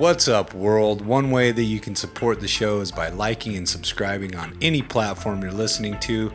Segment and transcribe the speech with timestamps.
[0.00, 1.04] What's up, world?
[1.04, 4.80] One way that you can support the show is by liking and subscribing on any
[4.80, 6.32] platform you're listening to.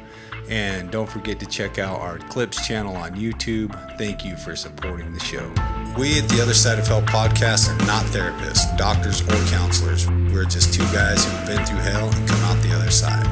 [0.47, 3.73] And don't forget to check out our Clips channel on YouTube.
[3.97, 5.51] Thank you for supporting the show.
[5.97, 10.08] We at the Other Side of Hell podcast are not therapists, doctors, or counselors.
[10.32, 13.26] We're just two guys who have been through hell and come out the other side.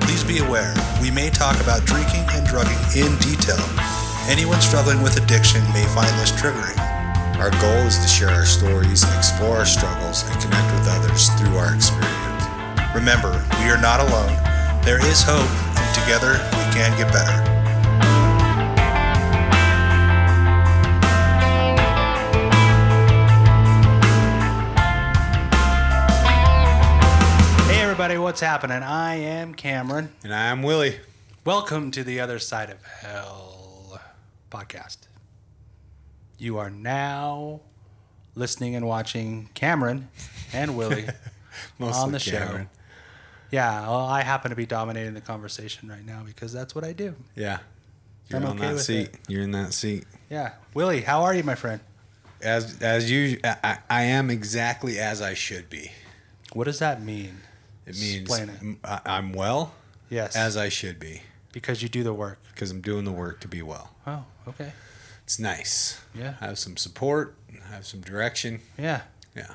[0.00, 3.62] Please be aware, we may talk about drinking and drugging in detail.
[4.26, 6.95] Anyone struggling with addiction may find this triggering.
[7.38, 11.54] Our goal is to share our stories, explore our struggles, and connect with others through
[11.58, 12.44] our experience.
[12.94, 14.32] Remember, we are not alone.
[14.84, 15.46] There is hope,
[15.76, 17.42] and together we can get better.
[27.70, 28.82] Hey everybody, what's happening?
[28.82, 30.10] I am Cameron.
[30.24, 31.00] And I am Willie.
[31.44, 34.00] Welcome to the Other Side of Hell
[34.50, 34.96] podcast.
[36.38, 37.60] You are now
[38.34, 40.08] listening and watching Cameron
[40.52, 41.06] and Willie
[41.80, 42.64] on the Cameron.
[42.64, 42.70] show.
[43.50, 46.92] Yeah, well, I happen to be dominating the conversation right now because that's what I
[46.92, 47.14] do.
[47.34, 47.58] Yeah.
[48.28, 49.08] You're I'm on okay that seat.
[49.08, 49.18] it.
[49.28, 50.04] You're in that seat.
[50.28, 51.80] Yeah, Willie, how are you, my friend?
[52.42, 55.92] As as you, I, I am exactly as I should be.
[56.52, 57.38] What does that mean?
[57.86, 58.88] It means Explain it.
[59.06, 59.72] I, am well
[60.10, 61.22] Yes, as I should be
[61.52, 62.40] because you do the work.
[62.52, 63.90] because I'm doing the work to be well.
[64.08, 64.72] Oh, okay.
[65.26, 66.00] It's nice.
[66.14, 67.34] Yeah, have some support.
[67.70, 68.60] Have some direction.
[68.78, 69.02] yeah.
[69.34, 69.54] Yeah.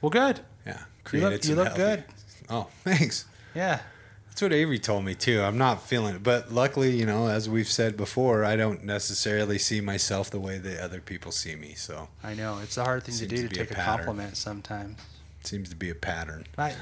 [0.00, 0.40] Well, good.
[0.66, 0.72] Yeah.
[1.12, 2.04] You look, Created you look healthy- good.
[2.48, 3.26] Oh, thanks.
[3.54, 3.80] Yeah.
[4.26, 5.40] That's what Avery told me too.
[5.42, 9.58] I'm not feeling it, but luckily, you know, as we've said before, I don't necessarily
[9.58, 11.74] see myself the way that other people see me.
[11.74, 13.80] So I know it's a hard thing to do to to be a take a,
[13.82, 14.98] compliment sometimes.
[15.40, 16.46] it seems to be a pattern.
[16.58, 16.74] Right.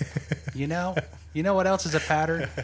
[0.54, 0.94] you know,
[1.34, 2.48] you know what else is a pattern?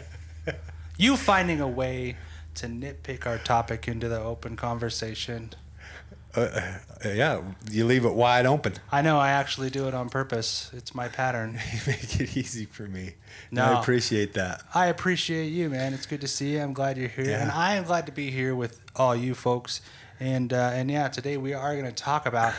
[0.97, 2.15] You finding a way
[2.55, 5.51] to nitpick our topic into the open conversation.
[6.33, 6.39] Uh,
[7.03, 8.73] uh, yeah, you leave it wide open.
[8.89, 10.71] I know I actually do it on purpose.
[10.73, 11.59] It's my pattern.
[11.73, 13.15] You make it easy for me.
[13.51, 13.63] No.
[13.65, 14.61] I appreciate that.
[14.73, 15.93] I appreciate you, man.
[15.93, 16.61] It's good to see you.
[16.61, 17.41] I'm glad you're here, Yeah.
[17.41, 19.81] and I am glad to be here with all you folks.
[20.21, 22.53] And uh, and yeah, today we are going to talk about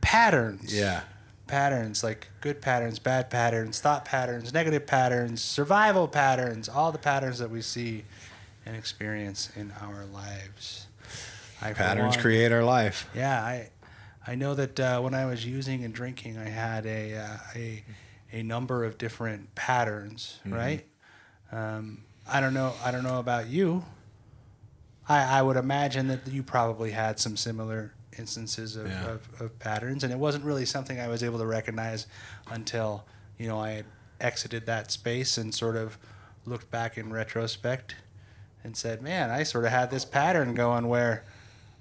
[0.00, 0.74] patterns.
[0.74, 1.02] Yeah.
[1.46, 7.38] patterns like good patterns, bad patterns, thought patterns, negative patterns, survival patterns, all the patterns
[7.38, 8.04] that we see
[8.66, 10.86] and experience in our lives.
[11.62, 13.08] I, Patterns one- create our life.
[13.14, 13.70] Yeah, I
[14.26, 17.84] I know that uh, when I was using and drinking, I had a uh, a
[18.32, 20.54] a number of different patterns, Mm-hmm.
[20.54, 20.86] right?
[21.52, 22.72] Um, I don't know.
[22.84, 23.84] I don't know about you.
[25.08, 29.04] I, I would imagine that you probably had some similar instances of, Yeah.
[29.06, 32.06] of, of patterns, and it wasn't really something I was able to recognize
[32.50, 33.04] until
[33.38, 33.84] you know I had
[34.20, 35.98] exited that space and sort of
[36.46, 37.94] looked back in retrospect
[38.64, 41.24] and said, "Man, I sort of had this pattern going where."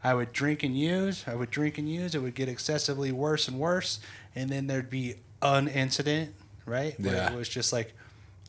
[0.06, 1.24] I would drink and use.
[1.28, 2.14] I would drink and use.
[2.14, 4.02] It would get excessively worse and worse,
[4.36, 6.36] and then there'd be an incident,
[6.66, 7.00] right?
[7.00, 7.32] Where Yeah.
[7.32, 7.94] it was just like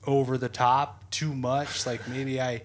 [0.05, 1.87] over the top, too much.
[1.87, 2.63] Like maybe I,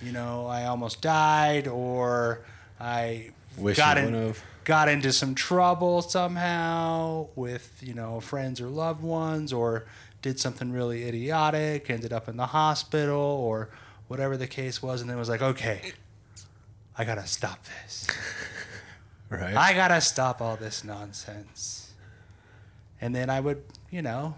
[0.00, 2.40] you know, I almost died, or
[2.80, 9.02] I Wish got in, got into some trouble somehow with you know friends or loved
[9.02, 9.84] ones, or
[10.22, 13.68] did something really idiotic, ended up in the hospital, or
[14.10, 15.92] whatever the case was, and then was like, okay,
[16.98, 18.06] I gotta stop this.
[19.30, 19.54] Right.
[19.54, 21.92] I gotta stop all this nonsense.
[23.00, 24.34] And then I would, you know,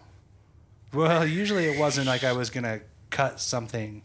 [0.93, 4.03] well, usually it wasn't like I was gonna cut something.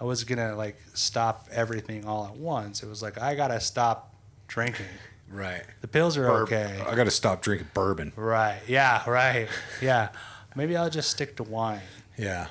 [0.00, 2.82] I was gonna like stop everything all at once.
[2.82, 4.14] It was like I gotta stop
[4.48, 4.86] drinking.
[5.30, 5.62] right.
[5.82, 6.82] The pills are Or, okay.
[6.86, 8.14] I got to stop drinking bourbon.
[8.16, 8.60] Right.
[8.66, 9.08] Yeah.
[9.08, 9.46] Right.
[9.82, 10.08] Yeah.
[10.56, 11.82] Maybe I'll just stick to wine.
[12.16, 12.46] Yeah.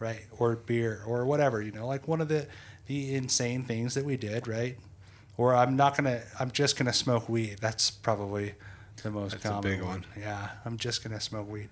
[0.00, 0.22] Right?
[0.38, 2.48] Or beer or whatever, you know, like one of the
[2.86, 4.76] the insane things that we did, right?
[5.36, 7.58] Or I'm not gonna, I'm just gonna smoke weed.
[7.60, 8.54] That's probably
[9.04, 10.04] the most That's a common big one.
[10.18, 11.68] Yeah, I'm just gonna smoke weed,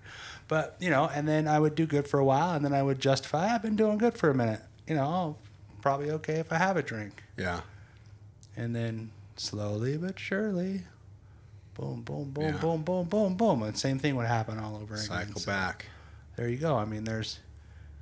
[0.47, 2.81] but you know, and then I would do good for a while, and then I
[2.81, 4.61] would justify I've been doing good for a minute.
[4.87, 5.35] You know, oh,
[5.81, 7.61] probably okay if I have a drink, Yeah.
[8.55, 10.83] and then slowly but surely.
[11.75, 12.57] Boom, boom, boom, Yeah.
[12.57, 13.63] boom, boom, boom, boom.
[13.63, 15.05] And same thing would happen all over again.
[15.05, 15.85] Cycle So- back.
[16.35, 16.75] there you go.
[16.75, 17.39] I mean, there's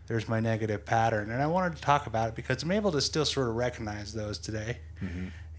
[0.08, 3.02] there's my negative pattern, and I wanted to talk about it because I'm able to
[3.02, 4.78] still sort of recognize those today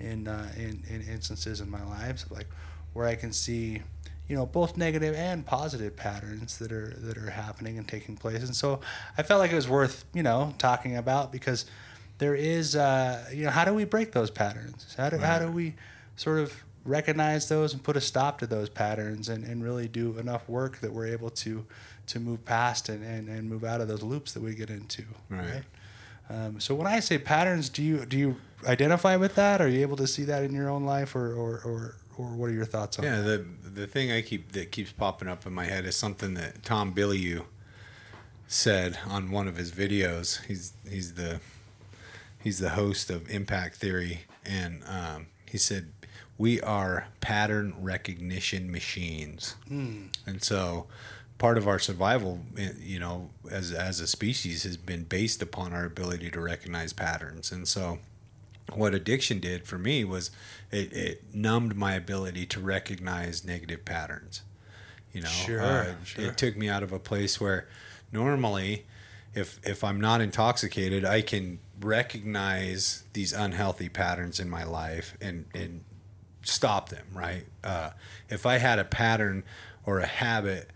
[0.01, 2.47] in, uh, in in instances in my lives, like
[2.95, 3.83] where I can see,
[4.27, 8.43] you know, both negative and positive patterns that are that are happening and taking place.
[8.43, 8.81] And so
[9.17, 11.67] I felt like it was worth you know talking about because
[12.19, 14.95] there is uh, you know how do we break those patterns?
[14.97, 15.75] How do how do we
[16.17, 20.17] sort of recognize those and put a stop to those patterns and, and really do
[20.19, 21.67] enough work that we're able to
[22.09, 25.05] to move past and, and, and move out of those loops that we get into
[25.31, 25.63] Right.
[26.31, 29.63] Um, so when I say patterns, do you do you identify with that?
[29.63, 32.51] Are you able to see that in your own life, or or, or or what
[32.51, 33.65] are your thoughts on Yeah, that?
[33.65, 36.63] the the thing I keep that keeps popping up in my head is something that
[36.65, 37.45] Tom Bilyeu
[38.47, 40.45] said on one of his videos.
[40.45, 41.41] He's he's the
[42.43, 45.93] he's the host of Impact Theory, and um, he said
[46.37, 50.11] we are pattern recognition machines, and
[50.43, 50.87] so
[51.39, 55.73] part of our survival, eh, you know, as as a species, has been based upon
[55.73, 57.99] our ability to recognize patterns, and so
[58.75, 60.31] what addiction did for me was
[60.71, 64.43] it, it numbed my ability to recognize negative patterns.
[65.13, 66.27] You know, Sure, uh, sure.
[66.27, 67.67] it took me out of a place where
[68.13, 68.85] normally,
[69.35, 75.47] if if I'm not intoxicated, I can recognize these unhealthy patterns in my life and
[75.55, 75.83] and
[76.43, 77.07] stop them.
[77.13, 77.47] Right?
[77.65, 77.91] Uh,
[78.29, 79.45] if I had a pattern
[79.87, 80.69] or a habit,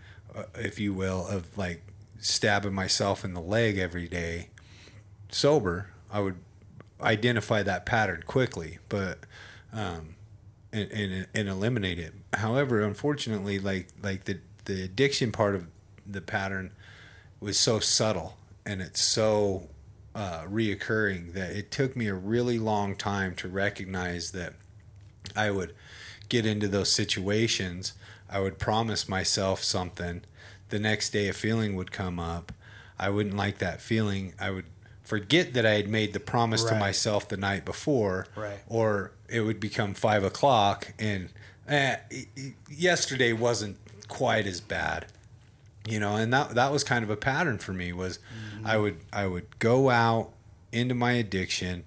[0.54, 1.82] if you will, of like
[2.18, 4.48] stabbing myself in the leg every day,
[5.30, 6.36] sober, I would
[7.00, 9.20] identify that pattern quickly, but
[9.72, 10.16] um,
[10.72, 12.14] and, and and eliminate it.
[12.34, 15.66] However, unfortunately, like like the the addiction part of
[16.06, 16.72] the pattern
[17.40, 19.68] was so subtle and it's so
[20.14, 24.54] uh, reoccurring that it took me a really long time to recognize that
[25.34, 25.74] I would
[26.28, 27.94] get into those situations.
[28.32, 30.22] I would promise myself something.
[30.70, 32.52] The next day, a feeling would come up.
[32.98, 34.34] I wouldn't like that feeling.
[34.40, 34.64] I would
[35.02, 38.26] forget that I had made the promise to myself the night before.
[38.34, 38.60] Right.
[38.68, 41.28] Or it would become five o'clock and
[41.68, 41.96] eh,
[42.70, 43.76] yesterday wasn't
[44.08, 45.06] quite as bad
[45.86, 48.18] you know and that that was kind of a pattern for me was
[48.64, 50.30] i would i would go out
[50.70, 51.84] into my addiction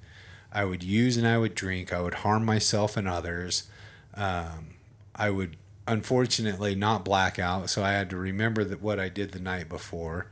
[0.51, 3.69] i would use and i would drink i would harm myself and others
[4.15, 4.71] um,
[5.15, 5.55] i would
[5.87, 10.27] unfortunately not blackout, so i had to remember that what i did the night before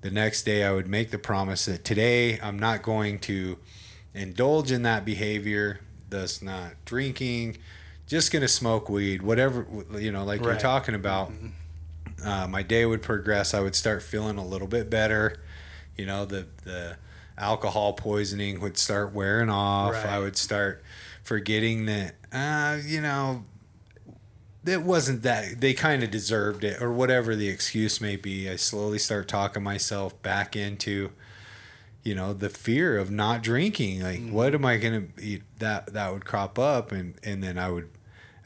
[0.00, 3.58] the next day i would make the promise that today i'm not going to
[4.14, 7.56] indulge in that behavior thus not drinking
[8.06, 9.66] just going to smoke weed whatever
[9.98, 11.30] you know like you're talking about
[12.24, 13.54] uh, my day would progress.
[13.54, 15.40] I would start feeling a little bit better.
[15.96, 16.96] You know, the the
[17.36, 19.94] alcohol poisoning would start wearing off.
[19.94, 20.06] Right.
[20.06, 20.82] I would start
[21.22, 23.44] forgetting that, uh, you know,
[24.66, 28.48] it wasn't that they kind of deserved it or whatever the excuse may be.
[28.48, 31.10] I slowly start talking myself back into,
[32.02, 34.02] you know, the fear of not drinking.
[34.02, 34.32] Like, mm-hmm.
[34.32, 35.42] what am I gonna eat?
[35.58, 37.90] That that would crop up, and and then I would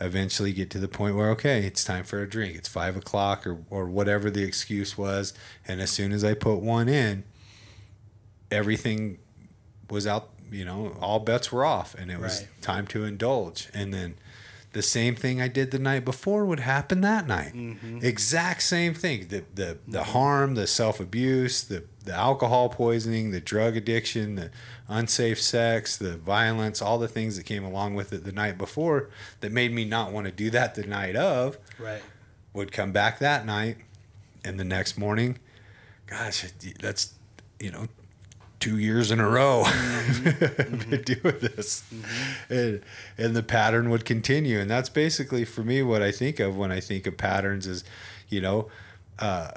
[0.01, 3.47] eventually get to the point where okay it's time for a drink it's five o'clock
[3.47, 5.33] or, or whatever the excuse was
[5.69, 7.23] and as soon as i put one in
[8.51, 9.19] everything
[9.89, 12.49] was out you know all bets were off and it was Right.
[12.61, 14.17] time to indulge and then
[14.73, 17.53] the same thing i did the night before would happen that night.
[17.53, 17.99] Mm-hmm.
[18.03, 19.29] Exact same thing.
[19.29, 20.13] The the, the mm-hmm.
[20.13, 24.51] harm the self-abuse the the alcohol poisoning the drug addiction the
[24.89, 29.09] unsafe sex the violence all the things that came along with it the night before
[29.41, 32.03] that made me not want to do that the night of Right.
[32.53, 33.77] would come back that night
[34.45, 35.39] and the next morning
[36.07, 36.45] gosh
[36.81, 37.15] that's
[37.61, 37.87] you know
[38.63, 41.83] two years in a row I've been doing this.
[42.49, 42.83] And,
[43.19, 44.59] and the pattern would continue.
[44.61, 47.83] And that's basically for me what i think of when i think of patterns is
[48.29, 48.69] you know
[49.19, 49.51] uh,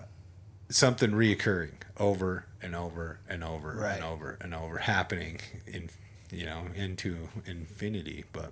[0.69, 3.95] something reoccurring over and over and over Right.
[3.95, 5.89] and over and over happening in
[6.31, 8.25] you know into infinity.
[8.33, 8.51] But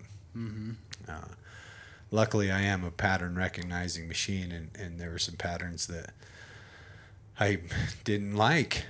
[1.09, 1.29] uh,
[2.11, 6.11] luckily I am a pattern recognizing machine and, and there were some patterns that
[7.39, 7.57] I
[8.03, 8.85] didn't like.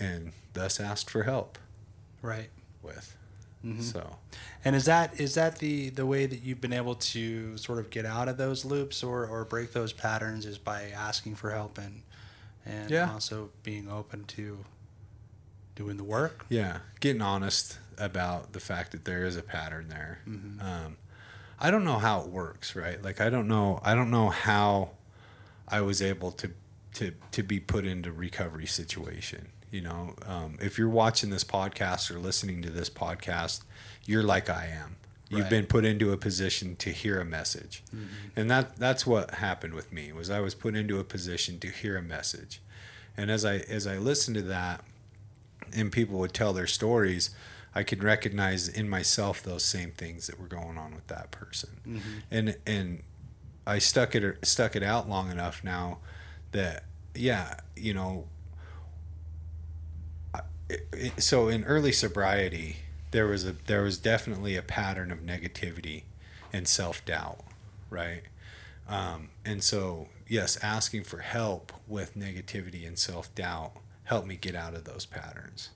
[0.00, 1.58] And thus asked for help
[2.20, 2.50] Right.
[2.82, 3.16] with.
[3.64, 3.80] Mm-hmm.
[3.82, 4.16] So
[4.64, 7.90] And is that is that the the way that you've been able to sort of
[7.90, 11.78] get out of those loops or or break those patterns is by asking for help
[11.78, 12.02] and
[12.66, 13.12] and Yeah.
[13.12, 14.64] also being open to
[15.74, 16.44] doing the work.
[16.48, 20.20] yeah, getting honest about the fact that there is a pattern there.
[20.28, 20.60] Mm-hmm.
[20.60, 20.96] Um,
[21.58, 23.00] I don't know how it works, right?
[23.02, 24.90] Like I don't know I don't know how
[25.68, 26.50] I was able to
[26.94, 29.48] to to be put into recovery situation.
[29.72, 33.62] You know, um, if you're watching this podcast or listening to this podcast,
[34.04, 34.96] you're like I am.
[35.30, 35.50] You've Right.
[35.50, 37.82] been put into a position to hear a message,
[38.36, 40.12] and that that's what happened with me.
[40.12, 42.60] Was I was put into a position to hear a message,
[43.16, 44.84] and as I as I listened to that,
[45.72, 47.30] and people would tell their stories,
[47.74, 51.70] I could recognize in myself those same things that were going on with that person,
[52.30, 53.02] and and
[53.66, 56.00] I stuck it stuck it out long enough now
[56.50, 58.28] that yeah, you know.
[61.18, 62.76] So in early sobriety,
[63.10, 66.02] there was a there was definitely a pattern of negativity
[66.52, 67.40] and self doubt,
[67.90, 68.22] right?
[68.88, 73.72] Um, and so yes, asking for help with negativity and self doubt
[74.04, 75.70] helped me get out of those patterns.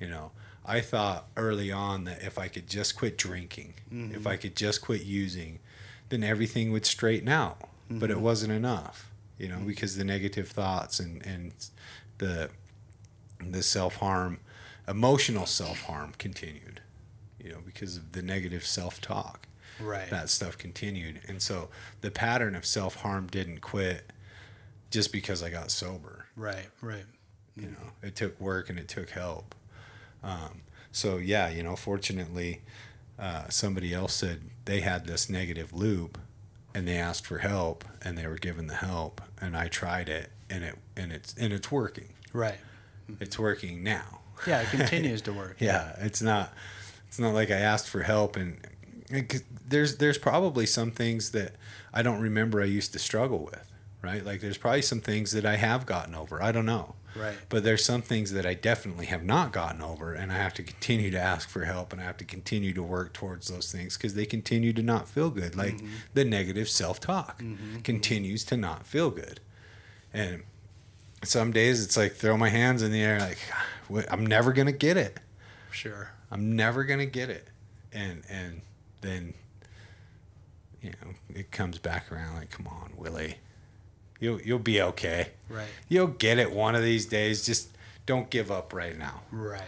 [0.00, 0.30] You know,
[0.64, 3.74] I thought early on that if I could just quit drinking,
[4.12, 5.58] if I could just quit using,
[6.08, 7.60] then everything would straighten out.
[7.60, 7.98] Mm-hmm.
[7.98, 8.24] But it mm-hmm.
[8.24, 11.52] wasn't enough, you know, because the negative thoughts and, and
[12.18, 12.50] the
[13.52, 14.40] the self harm,
[14.86, 16.80] emotional self harm continued,
[17.38, 19.48] you know, because of the negative self talk.
[19.80, 20.08] Right.
[20.10, 21.20] That stuff continued.
[21.26, 21.68] And so
[22.00, 24.12] the pattern of self harm didn't quit
[24.90, 26.26] just because I got sober.
[26.36, 27.04] Right, right.
[27.56, 29.54] You know, it took work and it took help.
[30.22, 32.62] Um, so yeah, you know, fortunately,
[33.18, 36.18] uh, somebody else said they had this negative loop,
[36.74, 40.30] and they asked for help, and they were given the help, and I tried it,
[40.50, 42.14] and it and it's and it's working.
[42.32, 42.58] Right.
[43.20, 44.20] It's working now.
[44.46, 45.56] Yeah, it continues to work.
[45.60, 46.52] yeah, it's not.
[47.08, 48.58] It's not like I asked for help, and
[49.08, 51.54] it, there's there's probably some things that
[51.92, 53.70] I don't remember I used to struggle with.
[54.02, 54.24] Right.
[54.24, 56.42] Like there's probably some things that I have gotten over.
[56.42, 56.94] I don't know.
[57.16, 57.36] Right.
[57.48, 60.62] But there's some things that I definitely have not gotten over, and I have to
[60.62, 63.96] continue to ask for help, and I have to continue to work towards those things
[63.96, 65.56] because they continue to not feel good.
[65.56, 65.86] Like mm-hmm.
[66.12, 67.80] the negative self talk mm-hmm.
[67.80, 69.40] continues to not feel good,
[70.12, 70.42] and
[71.26, 73.38] some days it's like throw my hands in the air, like
[74.10, 75.18] I'm never gonna get it.
[75.70, 76.10] Sure.
[76.30, 77.48] I'm never gonna get it,
[77.92, 78.62] and and
[79.00, 79.34] then
[80.80, 83.38] you know it comes back around like, come on, Willie
[84.24, 85.28] You'll you'll be okay.
[85.50, 85.68] Right.
[85.88, 87.44] You'll get it one of these days.
[87.44, 87.68] Just
[88.06, 89.20] don't give up right now.
[89.30, 89.62] Right.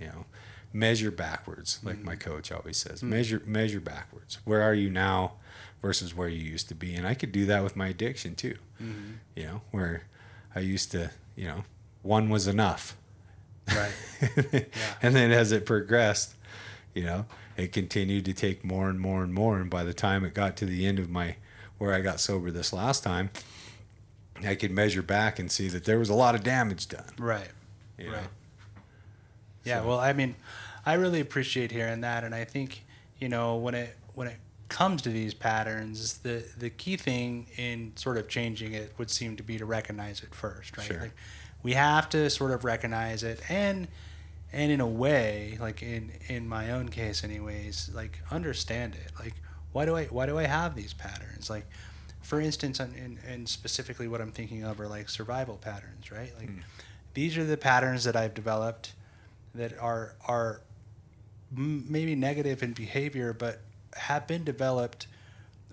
[0.00, 0.24] You know,
[0.72, 2.06] measure backwards, like mm-hmm.
[2.06, 2.98] my coach always says.
[2.98, 3.10] Mm-hmm.
[3.10, 4.38] Measure measure backwards.
[4.44, 5.32] Where are you now
[5.82, 6.94] versus where you used to be?
[6.94, 8.58] And I could do that with my addiction too.
[8.80, 9.12] Mm-hmm.
[9.34, 10.04] You know, where
[10.54, 11.64] I used to, you know,
[12.02, 12.96] one was enough.
[13.68, 13.92] Right.
[14.52, 14.60] yeah.
[15.02, 16.34] And then as it progressed,
[16.94, 19.58] you know, it continued to take more and more and more.
[19.58, 21.36] And by the time it got to the end of my
[21.78, 23.30] where I got sober this last time,
[24.44, 27.10] I could measure back and see that there was a lot of damage done.
[27.18, 27.48] Right.
[27.98, 28.22] You right.
[28.22, 28.28] Know?
[29.64, 29.80] Yeah.
[29.80, 29.88] So.
[29.88, 30.34] Well, I mean,
[30.86, 32.84] I really appreciate hearing that, and I think
[33.18, 34.36] you know when it when it
[34.68, 39.36] comes to these patterns, the the key thing in sort of changing it would seem
[39.36, 40.86] to be to recognize it first, right?
[40.86, 41.00] Sure.
[41.00, 41.16] Like,
[41.62, 43.88] we have to sort of recognize it and
[44.52, 49.32] and in a way like in in my own case anyways like understand it like
[49.72, 51.64] why do i why do i have these patterns like
[52.24, 56.32] for instance, and, and specifically what I'm thinking of are like survival patterns, right?
[56.38, 56.62] Like mm.
[57.12, 58.94] these are the patterns that I've developed
[59.54, 60.62] that are are
[61.52, 63.60] maybe negative in behavior, but
[63.96, 65.06] have been developed,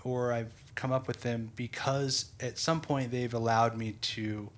[0.03, 4.49] or I've come up with them because at some point they've allowed me to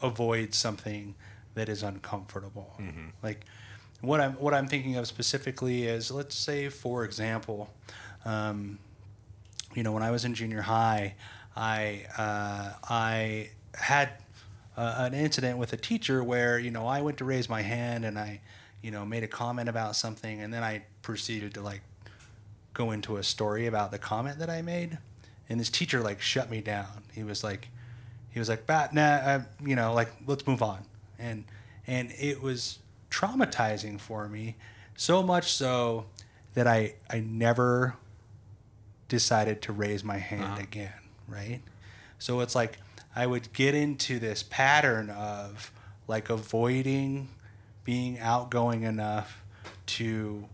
[0.00, 1.14] avoid something
[1.54, 2.74] that is uncomfortable.
[2.80, 3.08] Mm-hmm.
[3.22, 3.44] Like
[4.00, 7.70] what I'm what I'm thinking of specifically is let's say for example,
[8.24, 8.78] um,
[9.74, 11.14] you know when I was in junior high.
[11.54, 14.10] I uh, I had
[14.76, 18.04] uh, an incident with a teacher where you know I went to raise my hand
[18.04, 18.40] and I
[18.80, 21.82] you know made a comment about something and then I proceeded to like
[22.74, 24.98] go into a story about the comment that I made
[25.48, 27.04] and this teacher like shut me down.
[27.12, 27.68] He was like
[28.30, 30.84] he was like bat nah uh, you know like let's move on
[31.18, 31.44] and
[31.86, 32.78] and it was
[33.10, 34.56] traumatizing for me
[34.96, 36.06] so much so
[36.54, 37.96] that I I never
[39.08, 40.62] decided to raise my hand uh-huh.
[40.62, 40.92] again
[41.32, 41.60] right?
[42.18, 42.78] So it's like
[43.14, 45.72] I would get into this pattern of
[46.06, 47.28] like avoiding
[47.84, 49.42] being outgoing enough
[49.86, 50.48] to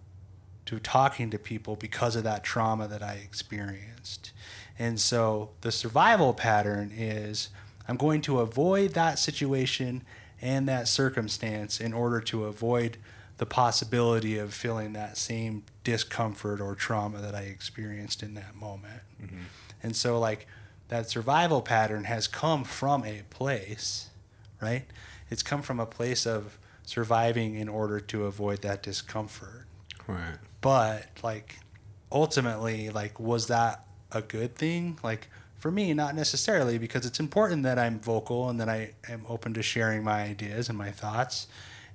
[0.68, 4.32] to talking to people because of that trauma that I experienced.
[4.78, 7.48] And so the survival pattern is
[7.88, 10.02] I'm going to avoid that situation
[10.42, 12.98] and that circumstance in order to avoid
[13.38, 19.00] the possibility of feeling that same discomfort or trauma that I experienced in that moment.
[19.22, 19.44] Mm-hmm.
[19.82, 20.46] And so like
[20.88, 24.10] that survival pattern has come from a place,
[24.60, 24.84] right?
[25.30, 29.64] It's come from a place of surviving in order to avoid that discomfort.
[30.06, 30.36] Right.
[30.60, 31.58] But like
[32.10, 34.98] ultimately, like was that a good thing?
[35.02, 39.24] Like for me, not necessarily because it's important that I'm vocal and that I am
[39.28, 41.46] open to sharing my ideas and my thoughts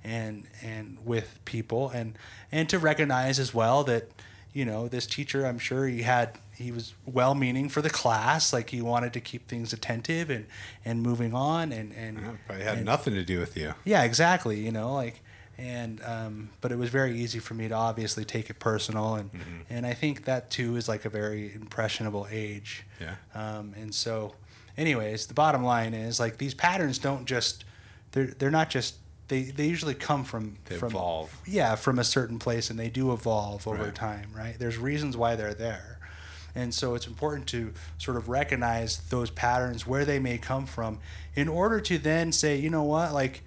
[0.04, 2.18] and and with people and
[2.52, 4.10] and to recognize as well that
[4.52, 8.54] you know this teacher I'm sure he had he was well meaning for the class.
[8.54, 10.46] Like he wanted to keep things attentive and,
[10.86, 13.74] and moving on and, and yeah, probably had and, nothing to do with you.
[13.84, 14.60] Yeah, exactly.
[14.60, 15.22] You know, like,
[15.58, 19.16] and, um, but it was very easy for me to obviously take it personal.
[19.16, 19.60] And, mm-hmm.
[19.70, 22.86] and I think that too is like a very impressionable age.
[23.00, 23.16] Yeah.
[23.36, 24.36] Um, and so
[24.78, 27.66] anyways, the bottom line is like these patterns don't just,
[28.12, 28.96] they're, they're not just
[29.30, 31.34] they, they usually come from they from evolve.
[31.48, 33.96] yeah from a certain place and they do evolve over right.
[33.96, 35.94] time right there's reasons why they're there
[36.56, 41.00] and so it's important to sort of recognize those patterns, where they may come from,
[41.36, 43.44] in order to then say, you know what, like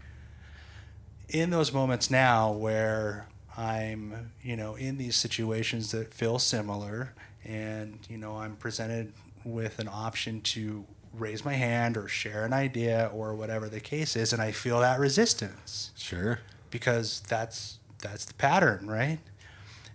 [1.28, 7.14] in those moments now where I'm, you know, in these situations that feel similar
[7.44, 9.12] and you know I'm presented
[9.44, 14.16] with an option to raise my hand or share an idea or whatever the case
[14.16, 16.40] is, and I feel that resistance Sure.
[16.70, 19.18] because that's that's the pattern, right?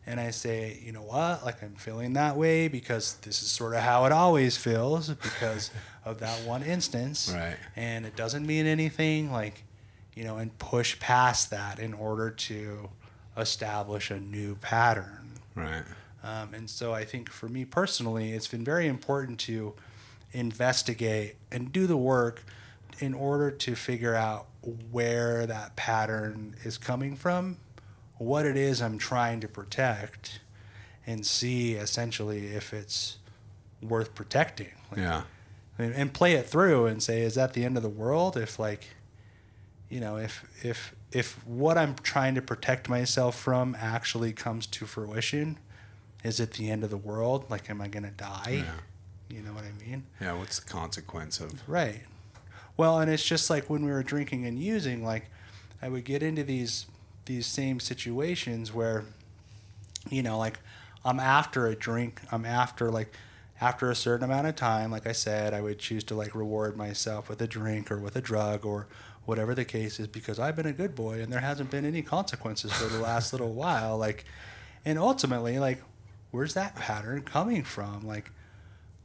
[0.08, 1.46] And I say, you know what?
[1.46, 5.70] Like I'm feeling that way because this is sort of how it always feels because
[6.04, 7.32] of that one instance.
[7.34, 7.58] Right.
[7.76, 9.64] And it doesn't mean anything like,
[10.22, 12.88] you know, and push past that in order to
[13.36, 15.32] establish a new pattern.
[15.56, 15.82] Right.
[16.24, 19.74] Um, and so I think for me personally, it's been very important to
[20.32, 22.44] investigate and do the work
[23.00, 24.46] in order to figure out
[24.92, 27.58] where that pattern is coming from,
[28.20, 30.40] what it is I'm trying to protect,
[31.08, 33.18] and see essentially if it's
[33.82, 34.76] worth protecting.
[34.92, 35.24] Like, Yeah.
[35.80, 38.38] and, and play it through and say, is that the end of the world?
[38.38, 38.86] If like,
[39.92, 44.86] you know, if if if what I'm trying to protect myself from actually comes to
[44.86, 45.60] fruition,
[46.24, 47.46] is it the end of the world?
[47.50, 48.64] Like, am I gonna die?
[48.64, 49.36] Yeah.
[49.36, 50.04] You know what I mean?
[50.22, 50.34] Yeah.
[50.34, 51.68] What's the consequence of?
[51.68, 52.04] Right.
[52.78, 55.30] Well, and it's just like when we were drinking and using, like
[55.82, 56.86] I would get into these
[57.26, 59.04] these same situations where,
[60.10, 60.60] you know, like
[61.04, 63.14] I'm after a drink, I'm after like
[63.60, 66.78] after a certain amount of time, like I said, I would choose to like reward
[66.78, 68.88] myself with a drink or with a drug or
[69.26, 72.02] whatever the case is because I've been a good boy and there hasn't been any
[72.02, 73.98] consequences for the last little while.
[73.98, 74.26] Like,
[74.84, 75.82] and ultimately, like,
[76.32, 78.06] where's that pattern coming from?
[78.08, 78.32] Like,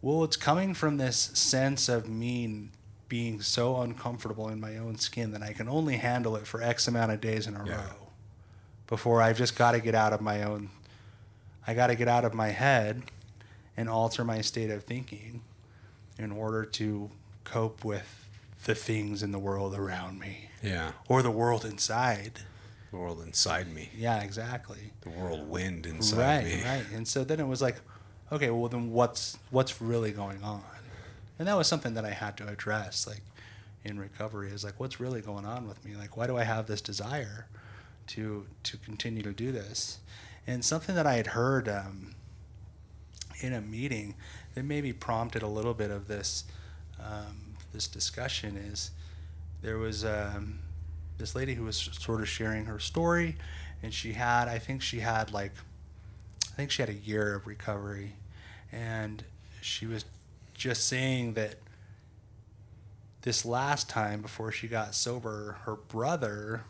[0.02, 2.68] well, it's coming from this sense of me
[3.08, 6.88] being so uncomfortable in my own skin that I can only handle it for X
[6.88, 7.76] amount of days in a Yeah.
[7.76, 8.08] row
[8.86, 10.70] before I've just got to get out of my own.
[11.66, 13.02] I got to get out of my head
[13.76, 15.42] and alter my state of thinking
[16.18, 17.10] in order to
[17.44, 18.25] cope with
[18.66, 20.92] the things in the world around me Yeah.
[21.08, 22.40] or the world inside.
[22.90, 23.90] The world inside me.
[23.96, 24.92] Yeah, exactly.
[25.02, 26.54] The whirlwind inside right, me.
[26.62, 26.64] right.
[26.64, 26.84] Right.
[26.92, 27.76] And so then it was like,
[28.30, 30.62] okay, well then what's what's really going on?
[31.38, 33.22] And that was something that I had to address, like
[33.84, 35.94] in recovery, is like what's really going on with me?
[35.94, 37.46] Like why do I have this desire
[38.08, 39.98] to to continue to do this?
[40.46, 42.14] And something that I had heard um,
[43.40, 44.14] in a meeting
[44.54, 46.44] that maybe prompted a little bit of this
[47.00, 47.45] um,
[47.76, 48.90] this discussion is
[49.60, 50.60] there was um,
[51.18, 53.36] this lady who was sort of sharing her story,
[53.82, 55.52] and she had I think she had like
[56.52, 58.14] I think she had a year of recovery,
[58.72, 59.22] and
[59.60, 60.06] she was
[60.54, 61.56] just saying that
[63.20, 66.62] this last time before she got sober, her brother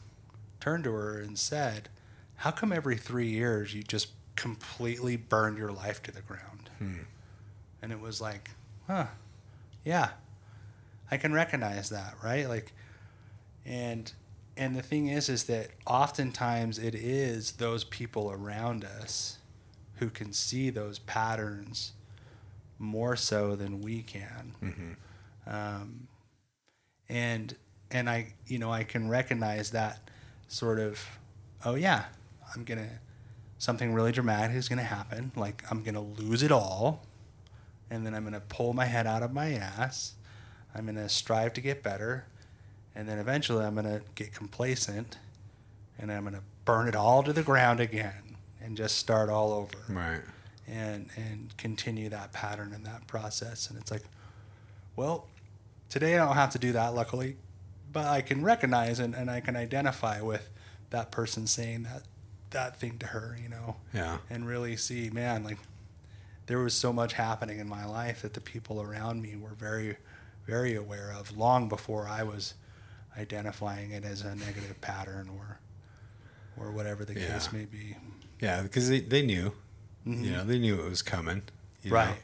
[0.58, 1.88] turned to her and said,
[2.38, 6.68] "How come every three years you just completely burn your life to the ground?"
[7.80, 8.50] And it was like,
[8.88, 9.06] huh,
[9.84, 10.08] yeah,
[11.10, 12.48] I can recognize that, right?
[12.48, 12.72] Like,
[13.64, 14.12] and
[14.56, 19.38] and the thing is, is that oftentimes it is those people around us
[19.96, 21.92] who can see those patterns
[22.78, 24.54] more so than we can.
[25.46, 26.08] Um,
[27.08, 27.54] and
[27.90, 30.10] and I you know I can recognize that
[30.48, 31.00] sort of
[31.64, 32.06] oh yeah
[32.54, 32.88] I'm gonna
[33.58, 37.04] something really dramatic is gonna happen like I'm gonna lose it all
[37.90, 40.14] and then I'm gonna pull my head out of my ass
[40.76, 42.26] I'm gonna strive to get better
[42.94, 45.18] and then eventually I'm gonna get complacent
[45.98, 49.78] and I'm gonna burn it all to the ground again and just start all over
[49.88, 50.20] Right.
[50.68, 54.02] and and continue that pattern and that process and it's like
[54.96, 55.26] well
[55.88, 57.36] today i don't have to do that luckily
[57.92, 60.48] but i can recognize and, and i can identify with
[60.90, 62.02] that person saying that
[62.50, 64.18] that thing to her you know Yeah.
[64.28, 65.58] and really see man like
[66.46, 69.96] there was so much happening in my life that the people around me were very
[70.46, 72.54] very aware of long before i was
[73.18, 75.58] identifying it as a negative pattern or
[76.58, 77.32] or whatever the Yeah.
[77.34, 77.96] case may be
[78.40, 79.52] Yeah, because they, they knew,
[80.04, 81.36] you know, they knew it was coming.
[81.84, 81.90] know.
[81.90, 81.94] Mm-hmm.
[81.94, 82.22] right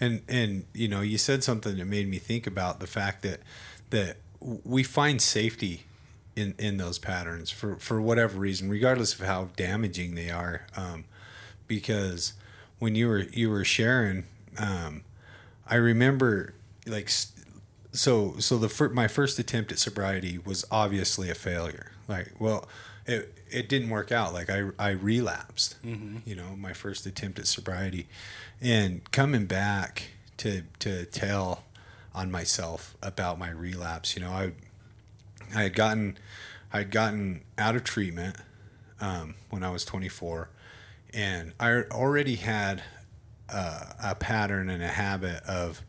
[0.00, 3.40] And and you know, you said something that made me think about the fact that
[3.90, 5.84] that we find safety
[6.34, 10.66] in in those patterns for for whatever reason, regardless of how damaging they are.
[10.76, 11.04] Um,
[11.68, 12.32] because
[12.78, 14.24] when you were you were sharing,
[14.58, 15.02] um,
[15.68, 16.54] I remember
[16.86, 17.10] like
[17.92, 21.92] so so the fir- my first attempt at sobriety was obviously a failure.
[22.08, 22.68] Like, well,
[23.06, 24.32] it it didn't work out.
[24.32, 25.76] Like I I relapsed.
[26.26, 28.08] You know, my first attempt at sobriety,
[28.60, 31.64] and coming back to to tell
[32.14, 34.16] on myself about my relapse.
[34.16, 34.52] You know, I
[35.54, 36.18] I had gotten
[36.72, 38.36] I had gotten out of treatment
[39.00, 40.48] um, when I was 24,
[41.12, 42.82] and I already had
[43.50, 45.82] uh, a pattern and a habit of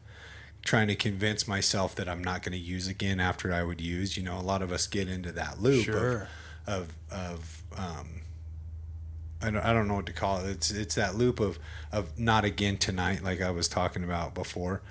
[0.66, 4.16] trying to convince myself that I'm not going to use again after I would use.
[4.18, 6.28] You know, a lot of us get into that loop Sure.
[6.68, 8.08] of of of um,
[9.42, 10.50] I don't, I don't know what to call it.
[10.50, 11.60] It's it's that loop of
[11.92, 14.82] of not again tonight, like I was talking about before.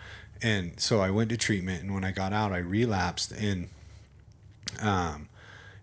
[0.42, 3.68] And so I went to treatment, and when I got out, I relapsed, and
[4.80, 5.28] um,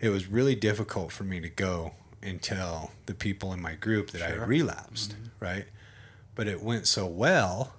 [0.02, 4.12] it was really difficult for me to go and tell the people in my group
[4.12, 5.66] that I had relapsed, right?
[6.36, 7.74] But it went so well,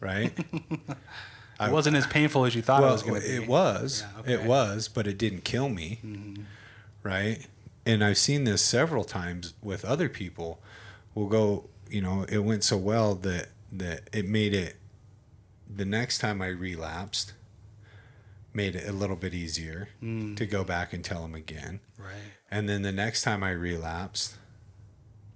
[0.00, 0.32] right?
[1.60, 3.34] It wasn't as painful as you thought it was going to be.
[3.34, 4.02] it was.
[4.02, 4.32] Yeah, okay.
[4.32, 6.00] It was, but it didn't kill me.
[6.02, 6.42] Mm-hmm.
[7.02, 7.46] Right?
[7.84, 10.62] And I've seen this several times with other people.
[11.14, 14.76] We'll go, you know, it went so well that that it made it
[15.68, 17.34] the next time I relapsed
[18.52, 20.36] made it a little bit easier mm.
[20.36, 21.78] to go back and tell them again.
[21.96, 22.32] Right.
[22.50, 24.36] And then the next time I relapsed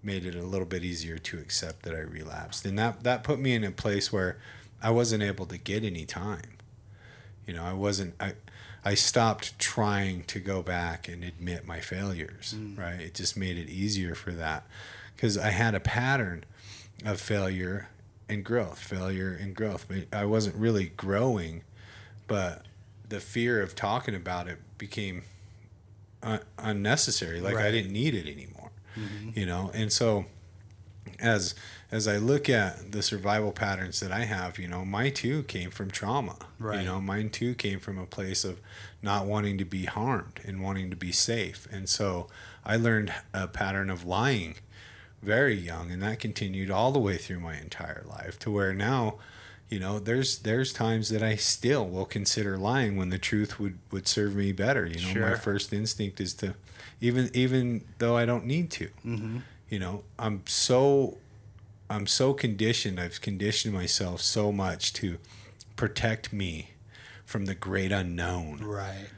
[0.05, 2.65] made it a little bit easier to accept that I relapsed.
[2.65, 4.39] And that that put me in a place where
[4.83, 6.59] I wasn't able to get any time.
[7.47, 8.35] You know, I wasn't I
[8.85, 12.79] I stopped trying to go back and admit my failures, mm.
[12.79, 13.01] right?
[13.01, 14.65] It just made it easier for that
[15.17, 16.45] cuz I had a pattern
[17.05, 17.89] of failure
[18.29, 19.87] and growth, failure and growth.
[19.89, 21.63] But I wasn't really growing,
[22.27, 22.67] but
[23.09, 25.23] the fear of talking about it became
[26.23, 27.41] un- unnecessary.
[27.41, 28.64] Like I didn't need it anymore,
[28.97, 29.39] Mm-hmm.
[29.39, 29.71] you know.
[29.75, 30.27] And so,
[31.19, 31.55] as
[31.91, 35.71] as I look at the survival patterns that I have, you know, mine too came
[35.71, 36.37] from trauma.
[36.59, 36.81] Right.
[36.81, 38.61] You know, mine too came from a place of
[39.03, 41.69] not wanting to be harmed and wanting to be safe.
[41.71, 42.29] And so,
[42.65, 44.57] I learned a pattern of lying
[45.23, 49.19] very young, and that continued all the way through my entire life to where now
[49.69, 53.79] you know there's there's times that i still will consider lying when the truth would
[53.91, 56.55] would serve me better you know my first instinct is to
[57.05, 58.87] even even though i don't need to.
[59.05, 59.39] Mm-hmm.
[59.69, 61.19] you know i'm so
[61.91, 62.99] i'm so conditioned.
[62.99, 65.19] I've conditioned myself so much to
[65.77, 66.71] protect me
[67.27, 68.59] from the great unknown.
[68.63, 69.09] Right.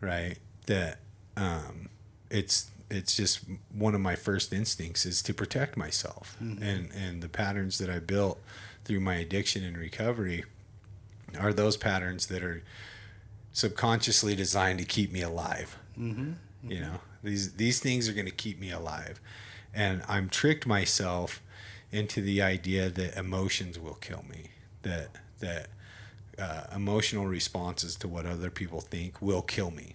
[0.00, 0.36] right?
[0.66, 0.98] That
[1.36, 1.88] um
[2.30, 3.40] it's it's just
[3.72, 6.36] one of my first instincts is to protect myself.
[6.40, 8.38] And and the patterns that i built
[8.84, 10.44] through my addiction and recovery
[11.38, 12.62] are those patterns that are
[13.52, 15.78] subconsciously designed to keep me alive.
[15.98, 16.32] Mm-hmm.
[16.70, 19.20] you know these these things are going to keep me alive
[19.74, 21.42] and i'm tricked myself
[21.92, 24.50] into the idea that emotions will kill me
[24.82, 25.08] that
[25.40, 25.68] that
[26.38, 29.94] uh, emotional responses to what other people think will kill me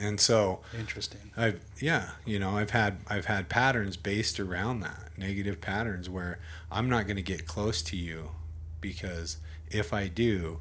[0.00, 1.30] and so Interesting.
[1.36, 6.38] I've yeah, you know, I've had I've had patterns based around that, negative patterns where
[6.70, 8.30] I'm not going to get close to you
[8.80, 9.38] because
[9.70, 10.60] if I do,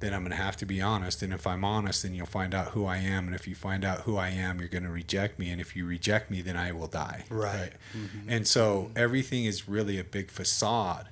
[0.00, 2.54] then I'm going to have to be honest and if I'm honest then you'll find
[2.54, 4.90] out who I am and if you find out who I am, you're going to
[4.90, 7.24] reject me and if you reject me then I will die.
[7.30, 7.72] Right.
[7.96, 8.28] Mm-hmm.
[8.28, 11.08] And so everything is really a big facade.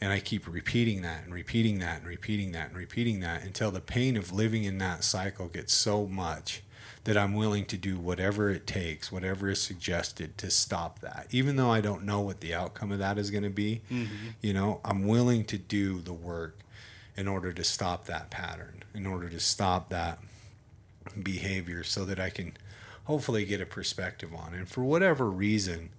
[0.00, 3.70] And I keep repeating that and repeating that and repeating that and repeating that until
[3.70, 6.62] the pain of living in that cycle gets so much
[7.04, 11.26] that I'm willing to do whatever it takes, whatever is suggested to stop that.
[11.30, 14.28] Even though I don't know what the outcome of that is going to be, mm-hmm.
[14.40, 16.58] you know, I'm willing to do the work
[17.16, 20.18] in order to stop that pattern, in order to stop that
[21.22, 22.56] behavior so that I can
[23.04, 24.54] hopefully get a perspective on.
[24.54, 25.90] And for whatever reason,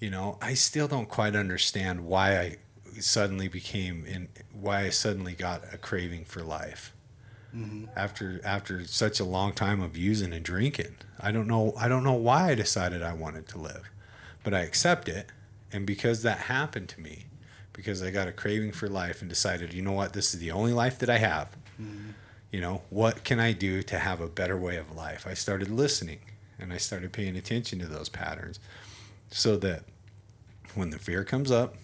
[0.00, 2.56] you know, I still don't quite understand why I
[2.98, 6.92] suddenly became in why I suddenly got a craving for life.
[7.54, 7.86] Mm-hmm.
[7.96, 10.96] After after such a long time of using and drinking.
[11.18, 13.90] I don't know I don't know why I decided I wanted to live.
[14.42, 15.30] But I accept it
[15.72, 17.26] and because that happened to me,
[17.72, 20.50] because I got a craving for life and decided, you know what, this is the
[20.50, 21.48] only life that I have.
[22.52, 25.24] You know, what can I do to have a better way of life?
[25.26, 26.18] I started listening
[26.58, 28.58] and I started paying attention to those patterns
[29.30, 29.84] so that
[30.74, 31.76] when the fear comes up,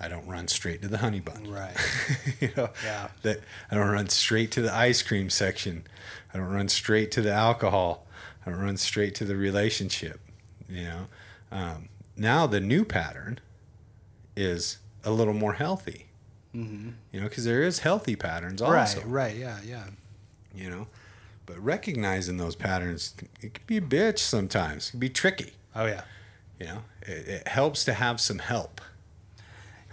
[0.00, 1.48] I don't run straight to the honey bun.
[1.50, 1.74] Right.
[2.40, 3.08] you know, Yeah.
[3.22, 3.40] that
[3.70, 5.84] I don't run straight to the ice cream section.
[6.34, 8.06] I don't run straight to the alcohol.
[8.44, 10.20] I don't run straight to the relationship.
[10.68, 11.06] You know,
[11.50, 13.38] um, now the new pattern
[14.38, 16.06] is a little more healthy.
[16.54, 16.90] Mm-hmm.
[17.12, 18.80] You know, because there is healthy patterns Right.
[18.80, 19.02] also.
[19.02, 19.36] Right.
[19.36, 19.58] Yeah.
[19.64, 19.84] Yeah.
[20.54, 20.86] You know,
[21.46, 24.88] but recognizing those patterns, it can be a bitch sometimes.
[24.88, 25.52] It can be tricky.
[25.74, 26.02] Oh yeah.
[26.58, 28.80] You know, it, it helps to have some help.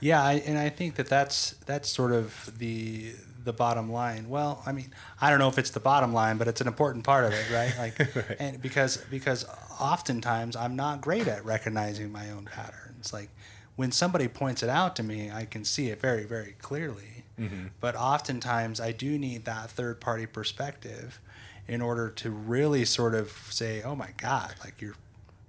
[0.01, 4.27] Yeah, I, and I think that that's that's sort of the the bottom line.
[4.29, 7.03] Well, I mean, I don't know if it's the bottom line, but it's an important
[7.03, 7.73] part of it, right?
[7.77, 8.37] Like, Right.
[8.39, 9.45] and because because
[9.79, 13.13] oftentimes I'm not great at recognizing my own patterns.
[13.13, 13.29] Like,
[13.75, 17.23] when somebody points it out to me, I can see it very very clearly.
[17.39, 17.67] Mm-hmm.
[17.81, 21.19] But oftentimes I do need that third party perspective
[21.67, 24.95] in order to really sort of say, "Oh my God, like you're."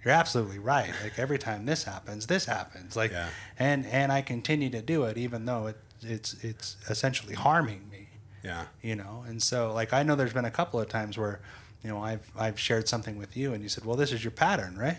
[0.04, 0.92] You're absolutely right.
[1.02, 2.94] Like every time this happens, this happens.
[2.94, 3.28] Like, Yeah.
[3.58, 8.06] and and I continue to do it even though it it's it's essentially harming me,
[8.44, 8.66] Yeah.
[8.82, 9.24] you know.
[9.26, 11.40] And so like I know there's been a couple of times where,
[11.82, 14.30] you know, I've I've shared something with you and you said, "Well, this is your
[14.30, 14.98] pattern, right?"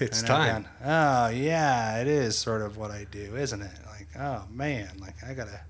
[0.00, 0.66] It's And time.
[0.84, 3.78] oh yeah, it is sort of what I do, isn't it?
[3.86, 5.60] Like, oh man, like I gotta,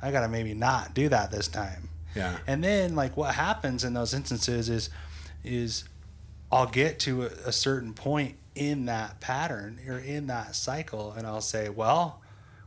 [0.00, 1.88] I gotta maybe not do that this time.
[2.14, 2.38] Yeah.
[2.46, 4.90] And then like what happens in those instances is,
[5.44, 5.84] is
[6.50, 11.26] I'll get to a, a certain point in that pattern or in that cycle, and
[11.26, 12.20] I'll say, well,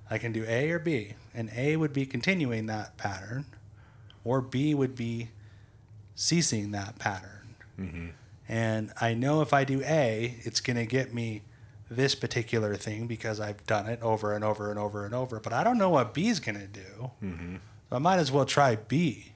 [0.10, 3.46] I can do A or B, and A would be continuing that pattern,
[4.24, 5.30] or B would be
[6.16, 7.56] ceasing that pattern.
[7.80, 8.08] Mm-hmm.
[8.48, 11.44] And I know if I do A, it's going to get me
[11.90, 15.40] this particular thing because I've done it over and over and over and over.
[15.40, 17.12] But I don't know what B is going to do.
[17.24, 17.56] Mm-hmm.
[17.90, 19.34] So I might as well try B.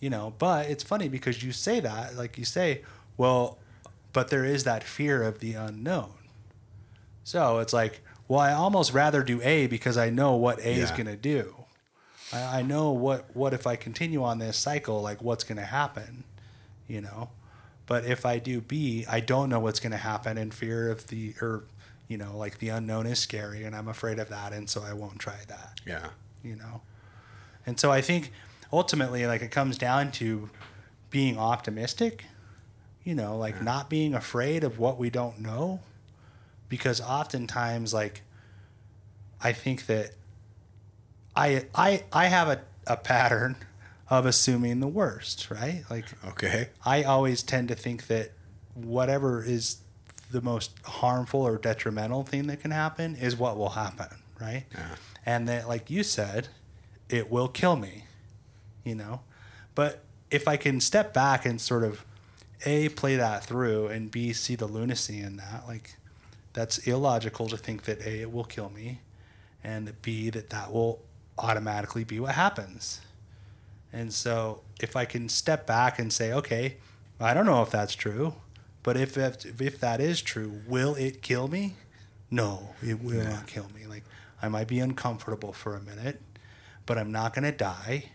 [0.00, 2.82] You know, but it's funny because you say that, like you say,
[3.18, 3.58] well,
[4.12, 6.12] but there is that fear of the unknown.
[7.22, 10.90] So it's like, well, I almost rather do A because I know what A is
[10.90, 11.54] going to do.
[12.32, 15.64] I, I know what what if I continue on this cycle, like what's going to
[15.64, 16.24] happen,
[16.88, 17.30] you know.
[17.90, 21.08] But if I do B, I don't know what's going to happen, and fear of
[21.08, 21.64] the or,
[22.06, 24.92] you know, like the unknown is scary, and I'm afraid of that, and so I
[24.92, 25.80] won't try that.
[25.84, 26.10] Yeah.
[26.44, 26.82] you know?
[27.66, 28.32] And so i think
[28.72, 30.50] ultimately like it comes down to
[31.10, 32.26] being optimistic
[33.02, 35.80] you know like not being afraid of what we don't know.
[36.68, 38.22] Because oftentimes like
[39.42, 40.12] i think that
[41.34, 43.56] i i i have a, a pattern
[44.10, 46.68] of assuming the worst right like Okay.
[46.84, 48.32] I always tend to think that
[48.74, 49.78] whatever is
[50.30, 54.08] the most harmful or detrimental thing that can happen is what will happen,
[54.40, 54.64] right?
[54.72, 54.94] Yeah.
[55.26, 56.48] And that, like you said,
[57.08, 58.04] it will kill me,
[58.84, 59.20] you know?
[59.74, 62.04] But if I can step back and sort of
[62.64, 65.96] A, play that through, and B, see the lunacy in that, like
[66.52, 69.00] that's illogical to think that A, it will kill me,
[69.64, 71.00] and B, that that will
[71.38, 73.00] automatically be what happens.
[73.92, 76.76] And so if I can step back and say, okay,
[77.18, 78.34] I don't know if that's true,
[78.82, 81.74] but if if, if that is true, will it kill me?
[82.30, 83.86] No, it will not kill me.
[83.86, 84.04] Like
[84.40, 86.20] I might be uncomfortable for a minute,
[86.86, 88.06] but I'm not going to die.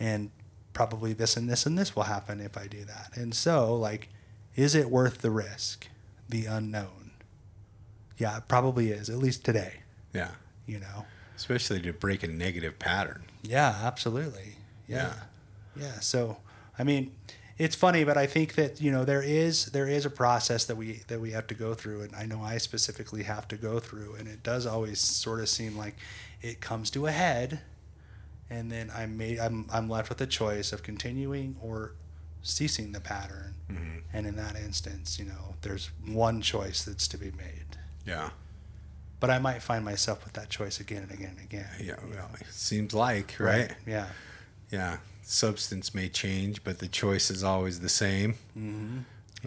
[0.00, 0.30] And
[0.72, 3.10] probably this and this and this will happen if I do that.
[3.14, 4.08] And so, like,
[4.54, 5.86] is it worth the risk?
[6.28, 7.12] The unknown.
[8.18, 9.80] Yeah, it probably is, at least today,
[10.12, 10.30] Yeah.
[10.66, 11.06] you know?
[11.36, 13.24] Especially to break a negative pattern.
[13.42, 14.56] Yeah, absolutely.
[14.86, 15.12] Yeah.
[15.78, 16.00] Yeah.
[16.00, 16.38] So,
[16.78, 17.12] I mean,
[17.58, 20.76] it's funny, but I think that, you know, there is there is a process that
[20.76, 23.78] we that we have to go through and I know I specifically have to go
[23.78, 25.96] through and it does always sort of seem like
[26.42, 27.60] it comes to a head
[28.50, 31.92] and then I'm made I'm I'm left with a choice of continuing or
[32.42, 33.54] ceasing the pattern.
[33.70, 33.98] Mm-hmm.
[34.12, 37.76] And in that instance, you know, there's one choice that's to be made.
[38.06, 38.30] Yeah.
[39.18, 41.68] But I might find myself with that choice again and again and again.
[41.82, 41.96] Yeah.
[42.08, 43.72] Well, seems like, right?
[43.86, 44.06] Yeah.
[44.70, 44.98] Yeah.
[45.22, 48.34] Substance may change, but the choice is always the same.
[48.56, 48.98] Mm-hmm.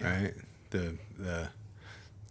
[0.03, 0.34] Right?
[0.71, 1.49] The the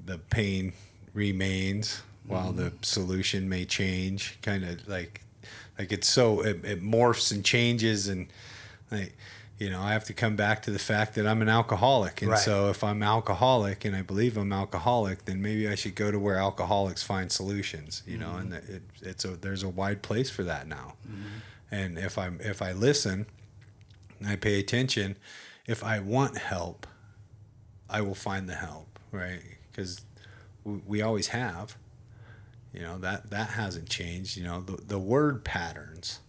[0.05, 0.72] the pain
[1.14, 2.83] remains while the Mm-hmm.
[2.83, 4.38] solution may change.
[4.42, 5.22] Kind of like
[5.79, 8.27] like it's so it, it morphs and changes and
[8.90, 9.14] like
[9.59, 12.22] you know, I have to come back to the fact that I'm an alcoholic.
[12.22, 12.38] And Right.
[12.38, 16.18] so if I'm alcoholic and I believe I'm alcoholic, then maybe I should go to
[16.18, 18.74] where alcoholics find solutions, you know, and Mm-hmm.
[18.77, 20.94] it, it's a, there's a wide place for that now.
[21.70, 23.26] And if I'm, if I listen,
[24.18, 25.16] and I pay attention,
[25.66, 26.87] if I want help,
[27.90, 29.40] I will find the help, right?
[29.70, 30.02] Because
[30.64, 31.76] we, we always have,
[32.72, 36.20] you know, that, that hasn't changed, you know, the, the word patterns,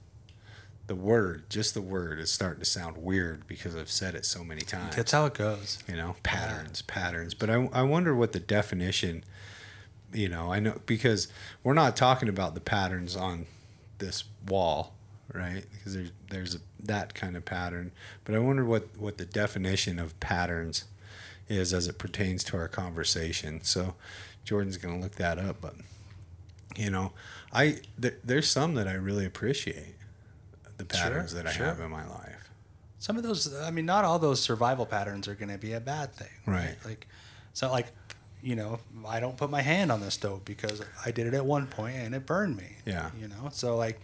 [0.87, 4.43] the word, just the word is starting to sound weird because I've said it so
[4.43, 4.95] many times.
[4.95, 5.83] That's how it goes.
[5.87, 7.33] You know, patterns, patterns.
[7.33, 9.23] But I, I wonder what the definition,
[10.11, 11.27] you know, I know because
[11.63, 13.45] we're not talking about the patterns on
[13.99, 14.95] this wall,
[15.33, 15.63] right?
[15.71, 17.91] Because there's there's a, that kind of pattern.
[18.23, 20.85] But I wonder what what the definition of patterns
[21.47, 23.61] is as it pertains to our conversation.
[23.63, 23.95] So
[24.43, 25.75] Jordan's going to look that up, but
[26.75, 27.11] you know,
[27.51, 29.95] I th- there's some that I really appreciate
[30.77, 31.65] the patterns that I sure.
[31.65, 32.49] have in my life.
[32.99, 35.79] Some of those, I mean, not all those survival patterns are going to be a
[35.79, 36.27] bad thing.
[36.45, 36.75] Right.
[36.85, 37.07] Like,
[37.53, 37.87] so like,
[38.41, 41.45] you know, I don't put my hand on the stove because I did it at
[41.45, 42.77] one point and it burned me.
[42.85, 43.11] Yeah.
[43.19, 43.99] You know, so like,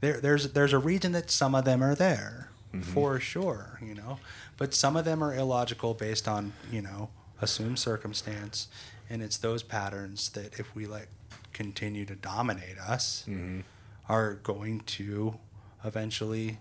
[0.00, 2.82] there, there's there's a reason that some of them are there, mm-hmm.
[2.82, 3.78] for sure.
[3.82, 4.18] You know,
[4.56, 8.68] but some of them are illogical based on you know assumed circumstance,
[9.08, 11.08] and it's those patterns that if we let
[11.52, 13.60] continue to dominate us, mm-hmm.
[14.08, 15.38] are going to
[15.84, 16.58] eventually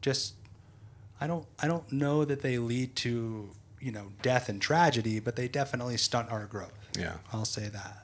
[0.00, 0.34] just
[1.20, 5.36] I don't I don't know that they lead to you know death and tragedy, but
[5.36, 6.72] they definitely stunt our growth.
[6.98, 7.14] Yeah.
[7.32, 8.03] I'll say that.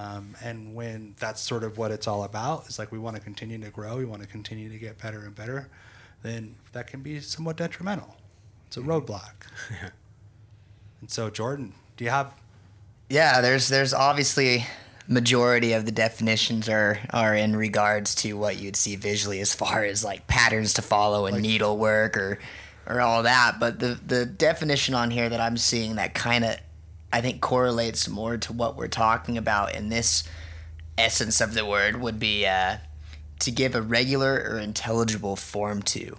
[0.00, 3.22] Um, and when that's sort of what it's all about, it's like we want to
[3.22, 5.68] continue to grow, we want to continue to get better and better,
[6.22, 8.16] then that can be somewhat detrimental.
[8.66, 9.32] It's a roadblock.
[9.70, 9.90] Yeah.
[11.00, 12.32] And so, Jordan, do you have
[13.08, 14.66] Yeah, there's there's obviously
[15.06, 19.84] majority of the definitions are are in regards to what you'd see visually as far
[19.84, 22.38] as like patterns to follow and needlework or
[22.86, 23.58] or all that.
[23.58, 26.56] But the the definition on here that I'm seeing that kind of
[27.12, 30.24] I think correlates more to what we're talking about in this
[30.96, 32.78] essence of the word would be uh,
[33.40, 36.18] to give a regular or intelligible form to,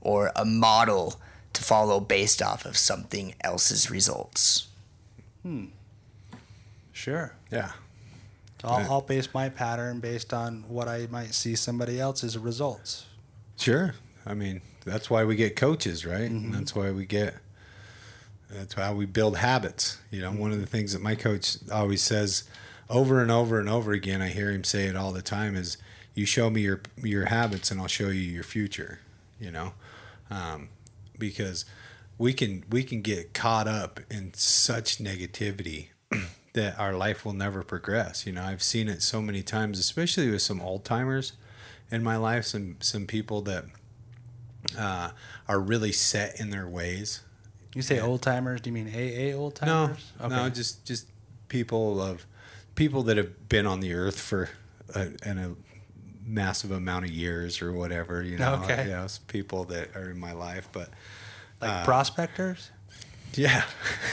[0.00, 1.20] or a model
[1.52, 4.68] to follow based off of something else's results.
[5.42, 5.66] Hmm.
[6.92, 7.34] Sure.
[7.50, 7.72] Yeah.
[8.60, 13.06] So I'll, I'll base my pattern based on what I might see somebody else's results.
[13.56, 13.94] Sure.
[14.26, 16.30] I mean, that's why we get coaches, right?
[16.30, 17.36] And that's why we get.
[18.56, 19.98] That's how we build habits.
[20.10, 22.44] You know, one of the things that my coach always says
[22.88, 25.76] over and over and over again, I hear him say it all the time is
[26.14, 29.00] you show me your your habits and I'll show you your future,
[29.38, 29.74] you know?
[30.30, 30.70] Um,
[31.18, 31.64] because
[32.18, 35.88] we can we can get caught up in such negativity
[36.54, 38.26] that our life will never progress.
[38.26, 41.34] You know, I've seen it so many times, especially with some old timers
[41.90, 43.64] in my life, some some people that
[44.78, 45.10] uh,
[45.48, 47.20] are really set in their ways.
[47.76, 48.62] You say old timers?
[48.62, 50.12] Do you mean AA old No, timers?
[50.30, 51.06] no, just just
[51.48, 52.24] people of
[52.74, 54.48] people that have been on the earth for
[54.94, 55.54] a, in a
[56.26, 58.22] massive amount of years or whatever.
[58.22, 58.84] You know, Okay.
[58.84, 60.88] you know, it's people that are in my life, but
[61.60, 62.70] like uh, prospectors.
[63.34, 63.64] yeah,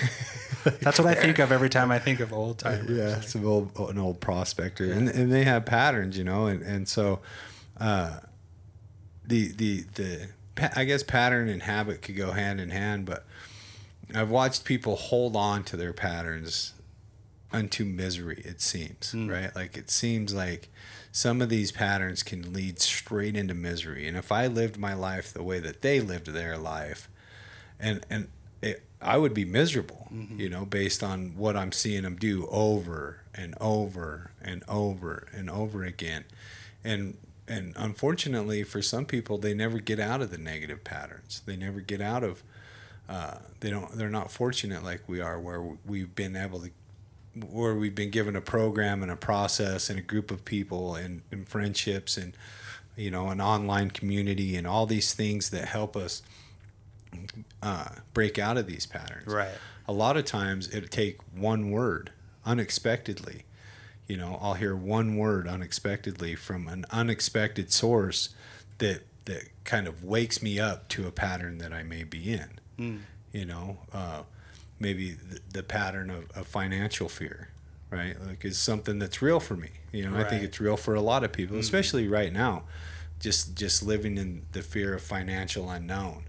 [0.81, 2.89] That's what I think of every time I think of old timers.
[2.89, 6.61] yeah, it's an old an old prospector, and and they have patterns, you know, and
[6.61, 7.21] and so,
[7.79, 8.19] uh,
[9.25, 10.27] the the the
[10.77, 13.25] I guess pattern and habit could go hand in hand, but
[14.13, 16.73] I've watched people hold on to their patterns
[17.51, 18.41] unto misery.
[18.43, 19.29] It seems hmm.
[19.29, 20.69] right, like it seems like
[21.11, 25.31] some of these patterns can lead straight into misery, and if I lived my life
[25.31, 27.09] the way that they lived their life,
[27.79, 28.27] and and
[28.61, 30.39] it, I would be miserable, mm-hmm.
[30.39, 35.49] you know, based on what I'm seeing them do over and over and over and
[35.49, 36.25] over again,
[36.83, 41.41] and and unfortunately for some people, they never get out of the negative patterns.
[41.45, 42.43] They never get out of.
[43.09, 43.91] Uh, they don't.
[43.97, 46.71] They're not fortunate like we are, where we've been able to
[47.49, 51.21] where we've been given a program and a process and a group of people and,
[51.31, 52.37] and friendships and
[52.95, 56.21] you know an online community and all these things that help us
[57.61, 59.53] uh, break out of these patterns Right.
[59.87, 62.11] a lot of times it'll take one word
[62.45, 63.45] unexpectedly
[64.07, 68.29] you know i'll hear one word unexpectedly from an unexpected source
[68.77, 72.59] that that kind of wakes me up to a pattern that i may be in
[73.31, 74.21] you know uh,
[74.79, 77.49] maybe the, the pattern of, of financial fear
[77.89, 78.15] right?
[78.25, 80.15] Like is something that's real for me you know?
[80.15, 82.63] I think it's real for a lot of people especially right now
[83.19, 86.23] just just living in the fear of financial unknown.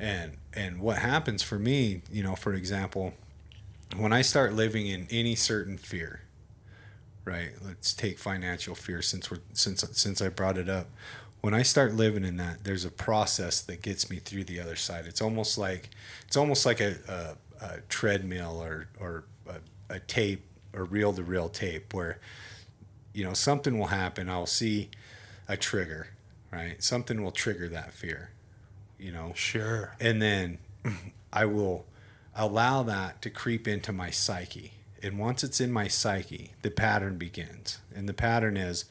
[0.00, 3.14] And and what happens for me you know for example
[3.96, 6.20] when i start living in any certain fear
[7.24, 7.50] right?
[7.60, 10.86] Let's take financial fear since we're since since i brought it up
[11.46, 14.74] when i start living in that there's a process that gets me through the other
[14.74, 15.90] side it's almost like
[16.26, 20.42] it's almost like a, a, a treadmill or or a, a tape
[20.74, 22.18] or reel to reel tape where
[23.14, 24.90] you know something will happen i'll see
[25.48, 26.08] a trigger
[26.52, 28.30] right something will trigger that fear
[28.98, 29.94] you know Sure.
[30.00, 30.58] and then
[31.32, 31.86] I will
[32.34, 34.72] allow that to creep into my psyche.
[35.02, 37.78] And once it's in my psyche, the pattern begins.
[37.94, 38.86] And the pattern is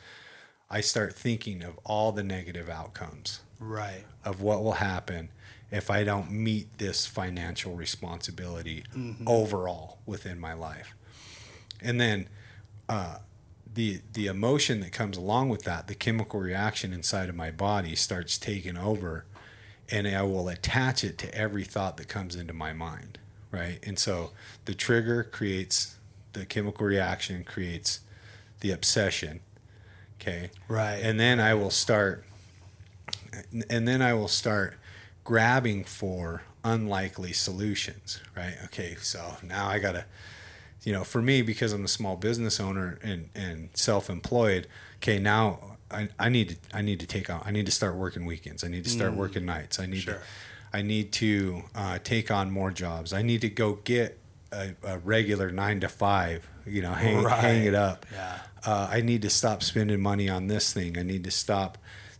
[0.69, 4.03] I start thinking of all the negative outcomes Right.
[4.23, 5.29] of what will happen
[5.71, 8.83] if I don't meet this financial responsibility
[9.25, 10.93] overall within my life.
[11.81, 12.27] And then
[12.89, 13.17] uh,
[13.73, 17.95] the the emotion that comes along with that, the chemical reaction inside of my body
[17.95, 19.25] starts taking over,
[19.89, 23.17] and I will attach it to every thought that comes into my mind,
[23.51, 23.79] right?
[23.83, 24.31] And so
[24.65, 25.95] the trigger creates
[26.33, 27.99] the chemical reaction, creates
[28.61, 29.41] the obsession,
[30.25, 30.95] okay, Right.
[31.03, 32.23] and then I will start,
[33.69, 34.75] and then I will start
[35.23, 38.55] grabbing for unlikely solutions, right?
[38.65, 40.05] Okay, so now I gotta,
[40.83, 44.67] you know, for me because I'm a small business owner and and self-employed.
[44.97, 47.95] Okay, now I, I need to I need to take on I need to start
[47.95, 48.63] working weekends.
[48.63, 49.79] I need to start working nights.
[49.79, 50.15] I need Sure.
[50.15, 50.19] to
[50.73, 53.13] I need to uh, take on more jobs.
[53.13, 54.17] I need to go get
[54.51, 56.49] a, a regular nine to five.
[56.65, 58.39] You know, hang hang it up Yeah.
[58.65, 60.97] uh, I need to stop spending money on this thing.
[60.97, 61.77] I need to stop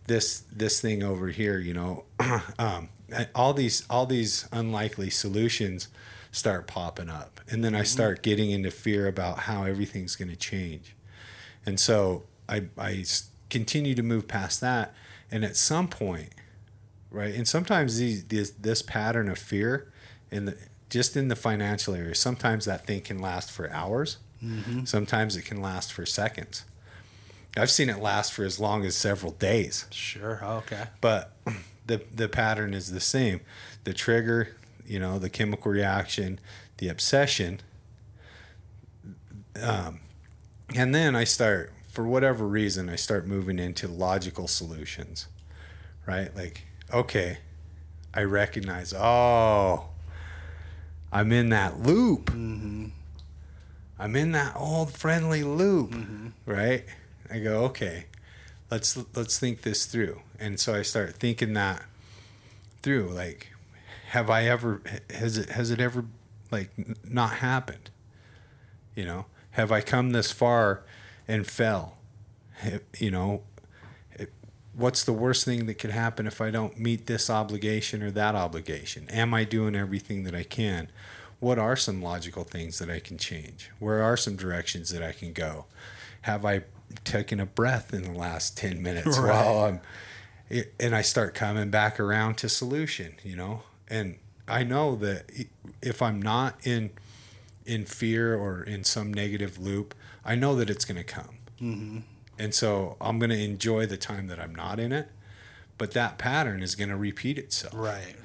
[0.07, 1.57] this this thing over here.
[1.59, 2.03] You know,
[2.59, 2.89] um,
[3.33, 5.87] all these all these unlikely solutions
[6.31, 10.35] start popping up, and then I start getting into fear about how everything's going to
[10.35, 10.95] change,
[11.65, 13.05] and so I I
[13.49, 14.93] continue to move past that,
[15.31, 16.33] and at some point,
[17.09, 19.91] right, and sometimes these this this pattern of fear,
[20.29, 20.57] and the
[20.89, 24.17] just in the financial area, sometimes that thing can last for hours.
[24.85, 26.65] Sometimes it can last for seconds.
[27.57, 29.85] I've seen it last for as long as several days.
[29.89, 30.39] Sure.
[30.43, 30.83] Okay.
[31.01, 31.31] But
[31.85, 33.41] the the pattern is the same.
[33.85, 34.55] The trigger,
[34.85, 36.39] you know, the chemical reaction,
[36.77, 37.61] the obsession.
[39.61, 40.01] Um,
[40.75, 45.27] and then I start, for whatever reason, I start moving into logical solutions,
[46.05, 46.35] right?
[46.35, 46.63] Like,
[46.93, 47.37] okay,
[48.13, 49.89] I recognize, oh,
[51.15, 52.25] I'm in that loop.
[52.25, 52.87] Mm-hmm.
[53.97, 56.27] I'm in that old friendly loop, mm-hmm.
[56.45, 56.83] right?
[57.31, 58.07] I go, okay,
[58.69, 60.19] let's let's think this through.
[60.41, 61.85] And so I start thinking that
[62.81, 63.11] through.
[63.11, 63.53] Like,
[64.09, 66.03] have I ever has it has it ever
[66.51, 66.71] like
[67.09, 67.91] not happened?
[68.93, 70.83] You know, have I come this far
[71.29, 71.95] and fell?
[72.99, 73.43] You know,
[74.75, 78.35] what's the worst thing that could happen if I don't meet this obligation or that
[78.35, 79.07] obligation?
[79.09, 80.89] Am I doing everything that I can?
[81.45, 83.69] What are some logical things that I can change?
[83.77, 85.65] Where are some directions that I can go?
[86.21, 86.63] Have I
[87.03, 89.45] taken a breath in the last 10 minutes Right.
[89.45, 89.81] while I'm
[90.49, 93.61] it- and I start coming back around to solution, you know?
[93.87, 94.17] And
[94.47, 95.25] I know that
[95.83, 96.89] if I'm not in
[97.63, 99.93] in fear or in some negative loop,
[100.25, 101.37] I know that it's going to come.
[101.61, 101.99] Mm-hmm.
[102.39, 105.09] And so I'm going to enjoy the time that I'm not in it.
[105.77, 107.73] But that pattern is going to repeat itself.
[107.75, 108.15] Right.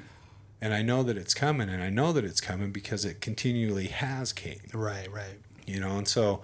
[0.62, 3.86] And I know that it's coming, and I know that it's coming because it continually
[3.86, 5.11] has came Right.
[5.11, 5.38] Right.
[5.66, 6.42] you know and so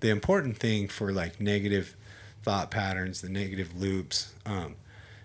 [0.00, 1.94] the important thing for like negative
[2.42, 4.74] thought patterns the negative loops um,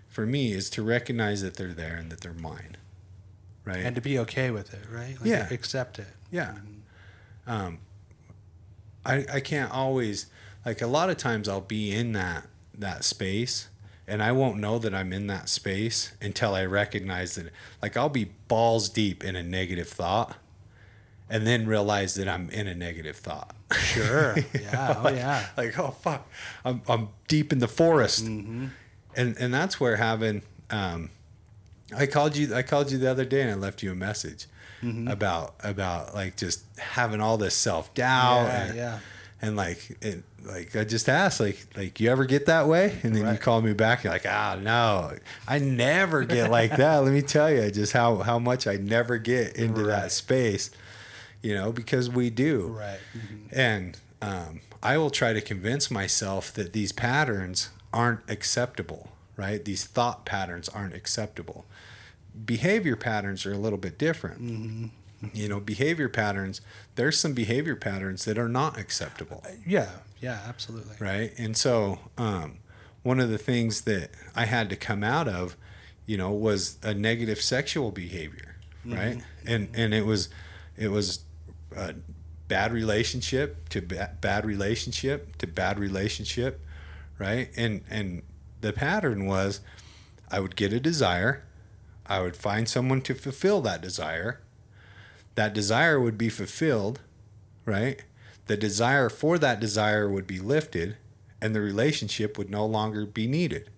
[0.08, 2.78] for me is to recognize that they're there and that they're mine
[3.66, 5.16] right And to be okay with it, right?
[5.20, 5.48] Like Yeah.
[5.52, 6.08] Accept it.
[6.32, 6.56] yeah
[7.48, 7.80] um,
[9.06, 10.28] I, I can't always
[10.66, 12.46] like a lot of times i'll be in that
[12.78, 13.70] that space
[14.08, 17.52] and i won't know that i'm in that space until i recognize that
[17.82, 20.36] like i'll be balls deep in a negative thought
[21.30, 24.38] and then realize that i'm in a negative thought Sure.
[24.54, 24.96] Yeah.
[25.04, 25.48] Oh, yeah.
[25.58, 26.28] like oh fuck
[26.64, 28.72] i'm, I'm deep in the forest and
[29.16, 30.42] and that's where having
[30.72, 31.10] um
[31.96, 34.46] i called you i called you the other day and i left you a message
[35.08, 39.00] about about like just having all this self-doubt Yeah, and, yeah.
[39.42, 43.16] And like it, like i just asked like like you ever get that way and
[43.16, 45.12] then you call me back you're like ah no
[45.48, 49.18] i never get like that let me tell you just how how much i never
[49.18, 50.72] get into that space
[51.44, 53.00] you know because we do Right.
[53.16, 53.50] Mhm.
[53.52, 59.64] and um, I will try to convince myself that these patterns aren't acceptable, right?
[59.64, 61.66] These thought patterns aren't acceptable.
[62.46, 64.92] Behavior patterns are a little bit different.
[65.34, 66.62] You know, behavior patterns,
[66.96, 69.90] there's some behavior patterns that are not acceptable, Yeah.
[70.20, 70.40] Yeah.
[70.48, 70.96] Absolutely.
[71.00, 71.32] right?
[71.38, 72.60] And so, um,
[73.04, 75.56] one of the things that I had to come out of,
[76.06, 79.22] you know, was a negative sexual behavior, right?
[79.46, 80.30] And and it was,
[80.78, 81.20] it was
[81.76, 81.96] a
[82.48, 86.64] bad relationship to ba- bad relationship to bad relationship,
[87.18, 87.50] right?
[87.58, 88.24] And and
[88.62, 89.62] the pattern was,
[90.30, 91.44] I would get a desire,
[92.06, 94.42] I would find someone to fulfill that desire.
[95.38, 97.00] That desire would be fulfilled,
[97.64, 98.04] right?
[98.48, 100.98] The desire for that desire would be lifted,
[101.40, 103.70] and the relationship would no longer be needed.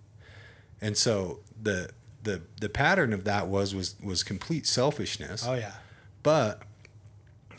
[0.80, 1.90] And so the
[2.22, 5.44] the the pattern of that was was was complete selfishness.
[5.46, 5.72] Oh yeah.
[6.22, 6.62] But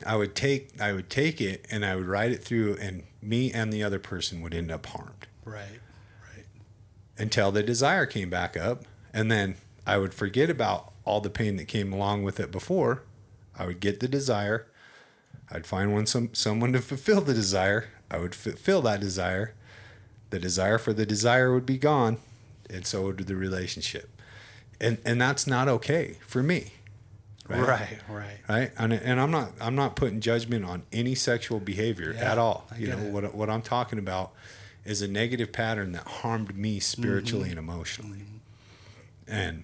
[0.04, 3.52] I would take I would take it and I would ride it through, and me
[3.54, 5.80] and the other person would end up harmed Right.
[6.36, 6.46] Right.
[7.20, 8.84] until the desire came back up,
[9.14, 13.04] and then I would forget about all the pain that came along with it before.
[13.62, 14.66] I would get the desire.
[15.52, 17.90] I'd find one some someone to fulfill the desire.
[18.10, 19.54] I would fulfill that desire.
[20.32, 22.18] The desire for the desire would be gone,
[22.70, 24.10] and so would the relationship.
[24.80, 26.72] And and that's not okay for me.
[27.50, 28.00] Right.
[28.10, 28.38] Right.
[28.48, 32.38] right and, and i'm not i'm not putting judgment on any sexual behavior Yeah, at
[32.38, 33.12] all I you know it.
[33.12, 34.32] what, what i'm talking about
[34.86, 37.58] is a negative pattern that harmed me spiritually Mm-hmm.
[37.58, 38.24] and emotionally
[39.28, 39.64] and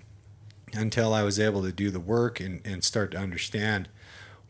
[0.73, 3.87] until i was able to do the work and, and start to understand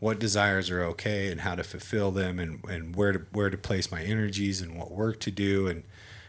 [0.00, 3.58] what desires are okay and how to fulfill them and, and where to where to
[3.58, 5.82] place my energies and what work to do and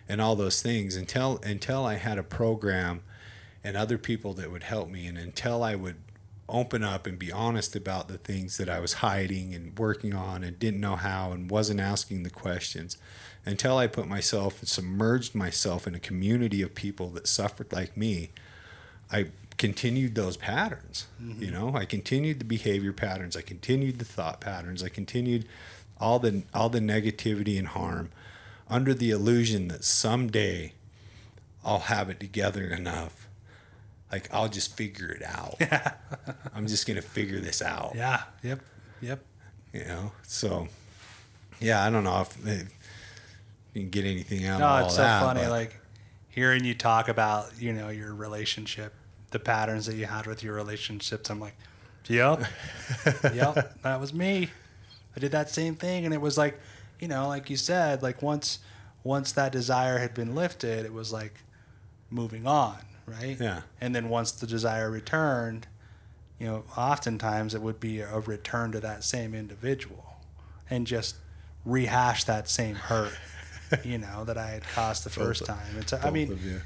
[0.08, 0.96] and all those things.
[0.96, 3.02] Until until I had a program
[3.64, 5.98] and other people that would help me and until I would
[6.48, 10.44] open up and be honest about the things that I was hiding and working on
[10.44, 12.98] and didn't know how and wasn't asking the questions
[13.46, 17.96] until I put myself and submerged myself in a community of people that suffered like
[17.96, 18.32] me
[19.12, 19.28] I
[19.60, 21.05] continued those patterns.
[21.20, 21.53] You mm-hmm.
[21.53, 23.36] know, I continued the behavior patterns.
[23.36, 24.82] I continued the thought patterns.
[24.82, 25.45] I continued
[25.99, 28.10] all the all the negativity and harm
[28.70, 30.74] under the illusion that someday
[31.64, 33.28] I'll have it together enough.
[34.12, 35.62] Like I'll just figure it out.
[36.55, 37.93] I'm just gonna figure this out.
[37.95, 38.24] Yeah.
[38.41, 38.62] Yep.
[39.01, 39.20] Yep.
[39.74, 40.12] You know.
[40.24, 40.70] So,
[41.60, 42.74] yeah, I don't know if, if
[43.74, 45.22] you can get anything out No, of all it's so that.
[45.22, 45.45] funny.
[45.47, 45.80] Like
[46.30, 48.93] hearing you talk about, you know, your relationship,
[49.32, 51.30] the patterns that you had with your relationships.
[51.30, 51.55] I'm like,
[52.07, 52.43] yep,
[53.34, 54.49] yep, that was me.
[55.15, 56.59] I did that same thing, and it was like,
[56.99, 58.59] you know, like you said, like once,
[59.03, 61.34] once that desire had been lifted, it was like
[62.09, 63.38] moving on, right?
[63.39, 63.61] Yeah.
[63.80, 65.67] And then once the desire returned,
[66.39, 70.05] you know, oftentimes it would be a return to that same individual,
[70.69, 71.15] and just
[71.65, 73.13] rehash that same hurt,
[73.84, 75.75] you know, that I had caused the first time.
[75.77, 76.61] It's, I mean.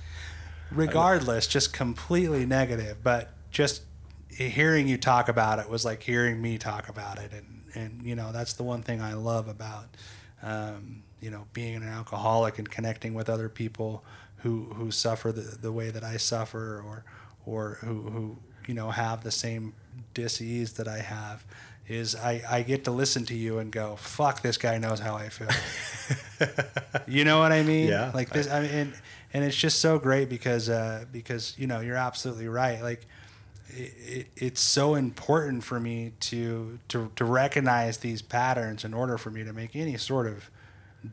[0.76, 2.98] Regardless, just completely negative.
[3.04, 3.84] But just
[4.30, 8.16] hearing you talk about it was like hearing me talk about it, and and you
[8.16, 9.86] know that's the one thing I love about
[10.42, 14.04] um, you know being an alcoholic and connecting with other people
[14.38, 17.04] who who suffer the, the way that I suffer, or
[17.46, 19.74] or who who you know have the same
[20.14, 21.46] disease that I have.
[21.86, 25.16] Is I, I get to listen to you and go, fuck, this guy knows how
[25.16, 25.50] I feel.
[27.10, 27.90] you know what I mean?
[27.90, 28.10] Yeah.
[28.14, 28.94] Like this, I mean, and,
[29.34, 32.82] and it's just so great because uh, because you know you're absolutely right.
[32.82, 33.06] Like
[33.70, 39.18] it, it, it's so important for me to, to to recognize these patterns in order
[39.18, 40.50] for me to make any sort of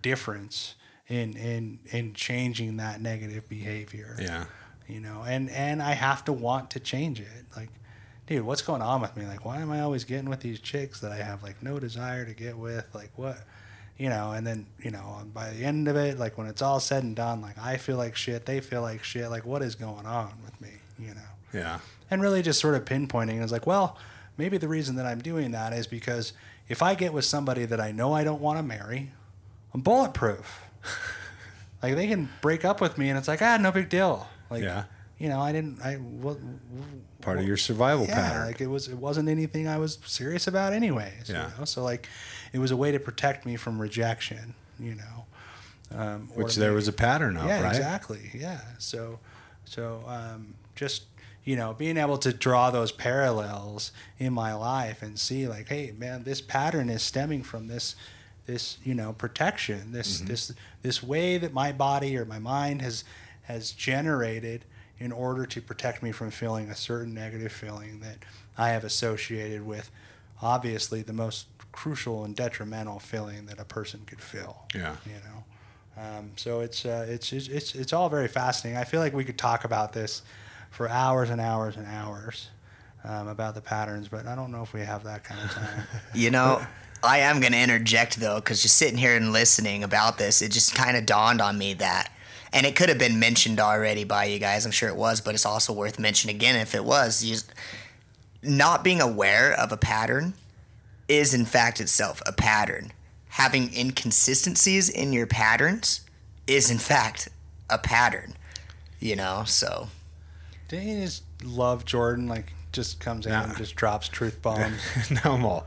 [0.03, 0.75] difference
[1.09, 4.17] in in in changing that negative behavior.
[4.21, 4.45] Yeah.
[4.87, 7.45] You know, and and I have to want to change it.
[7.57, 7.71] Like,
[8.27, 9.25] dude, what's going on with me?
[9.25, 12.27] Like, why am I always getting with these chicks that I have like no desire
[12.27, 12.87] to get with?
[12.93, 13.39] Like, what?
[14.01, 16.81] You know, and then, you know, by the end of it, like when it's all
[16.81, 19.75] said and done, like I feel like shit, they feel like shit, like what is
[19.75, 21.21] going on with me, you know?
[21.53, 21.81] Yeah.
[22.11, 23.99] And really just sort of pinpointing is like, well,
[24.39, 26.33] maybe the reason that I'm doing that is because
[26.67, 29.13] if I get with somebody that I know I don't want to marry,
[29.75, 30.63] I'm bulletproof.
[31.83, 34.27] like they can break up with me and it's like, ah, no big deal.
[34.49, 34.85] Like, Yeah.
[35.21, 36.39] You know, I didn't, I, what,
[37.21, 38.47] Part of your survival yeah, pattern.
[38.47, 41.29] like it was it wasn't anything I was serious about anyways.
[41.29, 41.51] Yeah.
[41.53, 41.65] You know?
[41.67, 42.09] So like
[42.55, 45.27] it was a way to protect me from rejection, you know.
[45.95, 47.77] Um, Which there maybe- was a pattern of, yeah, right?
[47.77, 48.31] exactly.
[48.33, 48.61] Yeah.
[48.79, 49.19] So
[49.67, 51.05] so um, just
[51.45, 55.93] you know, being able to draw those parallels in my life and see like, hey
[55.99, 57.97] man, this pattern is stemming from this
[58.47, 60.27] this, you know, protection, this Mm-hmm.
[60.29, 63.05] this this way that my body or my mind has
[63.43, 64.65] has generated
[65.01, 68.19] in order to protect me from feeling a certain negative feeling that
[68.57, 69.91] I have associated with
[70.43, 74.67] obviously the most crucial and detrimental feeling that a person could feel.
[74.75, 74.97] Yeah.
[75.07, 75.45] You know.
[75.97, 78.81] Um, so it's, uh, it's it's it's it's all very fascinating.
[78.81, 80.23] I feel like we could talk about this
[80.71, 82.49] for hours and hours and hours
[83.05, 85.83] um, about the patterns, but I don't know if we have that kind of time.
[86.15, 86.65] You know,
[87.03, 90.53] I am going to interject though, because just sitting here and listening about this, it
[90.53, 92.13] just kind of dawned on me that,
[92.53, 94.65] and it could have been mentioned already by you guys.
[94.67, 97.23] I'm sure it was, but it's also worth mentioning again if it was.
[97.25, 97.37] You,
[98.43, 100.35] not being aware of a pattern
[101.09, 102.93] is, in fact, itself a pattern.
[103.31, 106.01] Having inconsistencies in your patterns
[106.47, 107.29] is, in fact,
[107.69, 108.35] a pattern.
[108.99, 109.89] You know, so
[110.69, 112.29] Didn't you just love Jordan?
[112.29, 113.45] Like just comes in Yeah.
[113.45, 114.81] and just drops truth bombs.
[115.25, 115.67] no I'm all.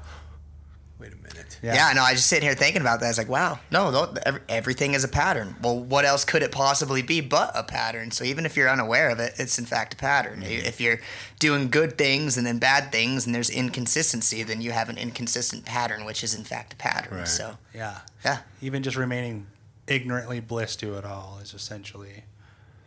[1.03, 1.59] Wait a minute.
[1.61, 1.91] Yeah.
[1.93, 3.07] no, I just sitting here thinking about that.
[3.07, 5.53] I was like, wow, no, no, ev- everything is a pattern.
[5.61, 8.11] Well, what else could it possibly be but a pattern?
[8.11, 10.43] So even if you're unaware of it, it's in fact a pattern.
[10.43, 11.01] If you're
[11.39, 15.65] doing good things and then bad things and there's inconsistency, then you have an inconsistent
[15.65, 17.17] pattern, which is in fact a pattern.
[17.17, 17.27] Right.
[17.27, 17.97] So, Yeah.
[18.23, 18.37] yeah.
[18.61, 19.47] Even just remaining
[19.87, 22.23] ignorantly bliss to it all is essentially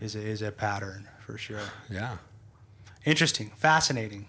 [0.00, 1.60] is a, is a pattern for sure.
[1.90, 2.16] Yeah.
[3.04, 4.28] Interesting, fascinating.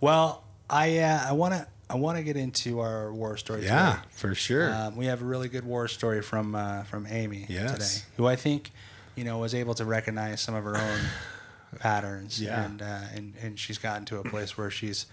[0.00, 3.64] Well, I uh, I want to I want to get into our war story.
[3.64, 4.02] Yeah, today.
[4.10, 4.74] for sure.
[4.74, 7.72] Um, we have a really good war story from uh, from Amy Yes.
[7.72, 8.72] today, who I think
[9.14, 11.00] you know was able to recognize some of her own
[11.78, 12.64] patterns, Yeah.
[12.64, 15.06] and, uh, and and she's gotten to a place where she's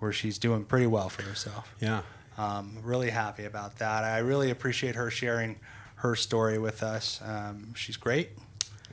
[0.00, 1.72] where she's doing pretty well for herself.
[1.80, 2.02] yeah.
[2.36, 4.02] Um, really happy about that.
[4.02, 5.60] I really appreciate her sharing
[5.96, 7.20] her story with us.
[7.24, 8.30] Um, she's great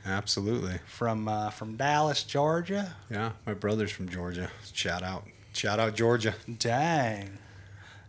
[0.06, 0.78] Absolutely.
[0.86, 2.94] from uh, from Dallas, Georgia.
[3.10, 3.32] Yeah.
[3.48, 4.52] My brother's from Georgia.
[4.74, 5.26] Shout out.
[5.54, 6.36] Shout out Georgia.
[6.60, 7.38] Dang.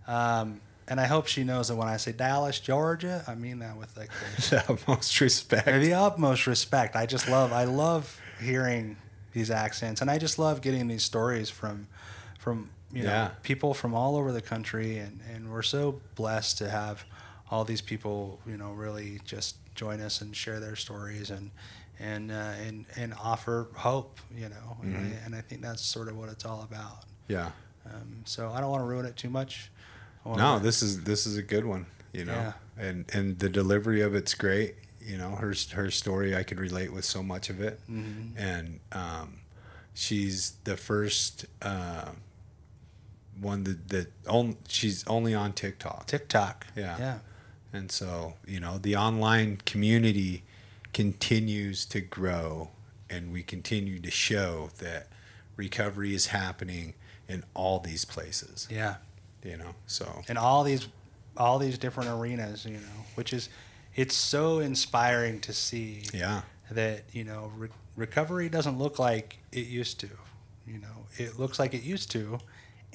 [0.07, 3.76] Um, and I hope she knows that when I say Dallas, Georgia, I mean that
[3.76, 4.11] with like
[4.51, 5.66] the, utmost respect.
[5.66, 6.97] the utmost respect.
[6.97, 8.97] I just love, I love hearing
[9.32, 11.86] these accents, and I just love getting these stories from,
[12.38, 13.30] from you know, Yeah.
[13.43, 17.05] people from all over the country, and and we're so blessed to have
[17.51, 21.51] all these people, you know, really just join us and share their stories and.
[22.01, 22.34] And, uh,
[22.66, 24.97] and and offer hope, you know, Mm-hmm.
[24.97, 27.05] I, and I think that's sort of what it's all about.
[27.29, 27.51] Yeah.
[27.87, 29.70] Um, so I don't want to ruin it too much.
[30.25, 32.33] No, this is this is a good one, you know.
[32.33, 32.53] Yeah.
[32.79, 34.77] And and the delivery of it's great.
[35.01, 37.81] You know, her her story I could relate with so much of it.
[37.91, 38.39] Mm-hmm.
[38.39, 39.41] And um
[39.95, 42.11] she's the first uh
[43.41, 46.07] one that that on, she's only on TikTok.
[46.07, 46.66] TikTok.
[46.77, 46.97] Yeah.
[46.99, 47.18] Yeah.
[47.73, 50.45] And so, you know, the online community
[50.93, 52.68] continues to grow
[53.09, 55.09] and we continue to show that
[55.57, 56.95] recovery is happening
[57.33, 58.68] in all these places.
[58.70, 58.97] Yeah.
[59.43, 60.87] You know, so in all these
[61.37, 63.49] all these different arenas, you know, which is
[63.95, 66.43] it's so inspiring to see yeah.
[66.70, 70.09] that, you know, re- recovery doesn't look like it used to.
[70.66, 72.39] You know, it looks like it used to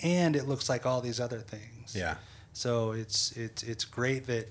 [0.02, 1.96] and it looks like all these other things.
[1.96, 2.16] Yeah.
[2.54, 4.50] So it's it's it's great that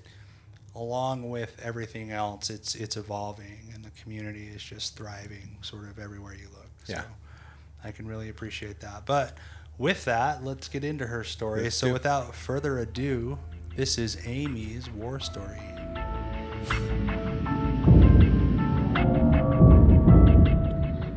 [0.75, 5.99] along with everything else, it's it's evolving and the community is just thriving sort of
[5.99, 6.69] everywhere you look.
[6.85, 7.01] Yeah.
[7.01, 7.07] So
[7.83, 9.05] I can really appreciate that.
[9.05, 9.37] But
[9.77, 11.63] with that, let's get into her story.
[11.63, 13.37] Let's so do without further ado,
[13.75, 15.61] this is Amy's war story.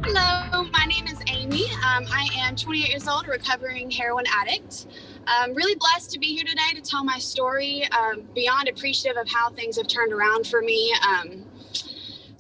[0.04, 1.64] Hello, my name is Amy.
[1.70, 4.88] Um, I am 28 years old, a recovering heroin addict.
[5.26, 7.84] I'm really blessed to be here today to tell my story.
[7.92, 10.94] Um, beyond appreciative of how things have turned around for me.
[11.06, 11.46] Um,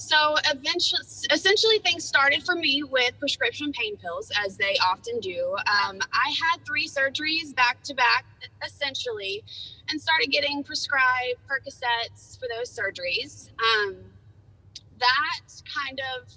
[0.00, 5.54] so eventually, essentially, things started for me with prescription pain pills, as they often do.
[5.58, 8.24] Um, I had three surgeries back to back,
[8.64, 9.44] essentially,
[9.90, 13.50] and started getting prescribed Percocets for those surgeries.
[13.60, 13.96] Um,
[14.98, 16.32] that kind of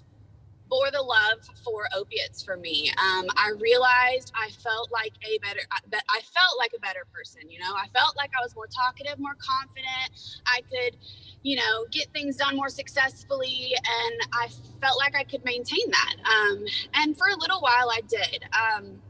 [0.69, 2.89] bore the love for opiates for me.
[2.91, 5.61] Um, I realized I felt like a better,
[6.09, 7.49] I felt like a better person.
[7.49, 10.11] You know, I felt like I was more talkative, more confident.
[10.47, 10.97] I could,
[11.43, 14.47] you know, get things done more successfully, and I
[14.81, 16.15] felt like I could maintain that.
[16.25, 18.45] Um, and for a little while, I did.
[18.53, 19.01] Um,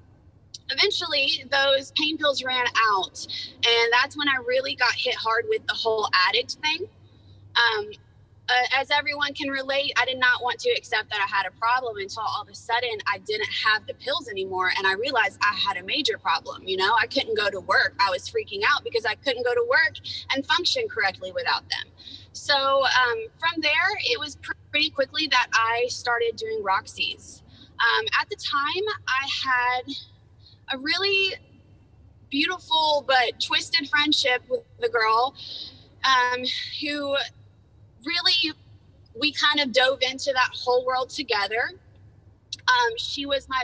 [0.70, 3.28] eventually those pain pills ran out
[3.68, 6.88] and that's when i really got hit hard with the whole addict thing
[7.56, 7.92] um,
[8.50, 11.52] uh, as everyone can relate, I did not want to accept that I had a
[11.52, 14.72] problem until all of a sudden I didn't have the pills anymore.
[14.78, 16.64] And I realized I had a major problem.
[16.66, 17.96] You know, I couldn't go to work.
[18.00, 19.96] I was freaking out because I couldn't go to work
[20.34, 21.92] and function correctly without them.
[22.34, 27.44] So um, from there, it was pr- pretty quickly that I started doing Roxy's.
[27.80, 29.94] Um, at the time, I had
[30.74, 31.36] a really
[32.30, 35.36] beautiful but twisted friendship with the girl
[36.04, 36.44] um,
[36.82, 37.16] who
[38.06, 38.54] really
[39.20, 41.72] we kind of dove into that whole world together.
[42.68, 43.64] Um, she was my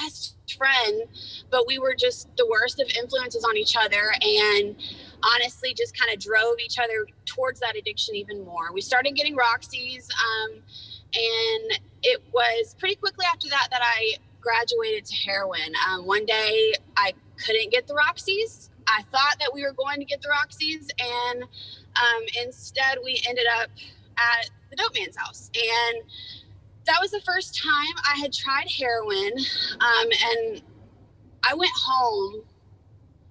[0.00, 1.04] best friend,
[1.50, 4.76] but we were just the worst of influences on each other and
[5.22, 8.72] honestly just kind of drove each other towards that addiction even more.
[8.72, 15.04] We started getting Roxy's, um, and it was pretty quickly after that that I graduated
[15.06, 15.74] to heroin.
[15.88, 17.12] Um, one day I
[17.44, 18.70] couldn't get the Roxy's.
[18.86, 21.44] I thought that we were going to get the Roxy's, and
[21.96, 23.70] um, instead, we ended up
[24.16, 25.50] at the dope man's house.
[25.54, 26.02] And
[26.86, 29.32] that was the first time I had tried heroin.
[29.80, 30.62] Um, and
[31.44, 32.42] I went home,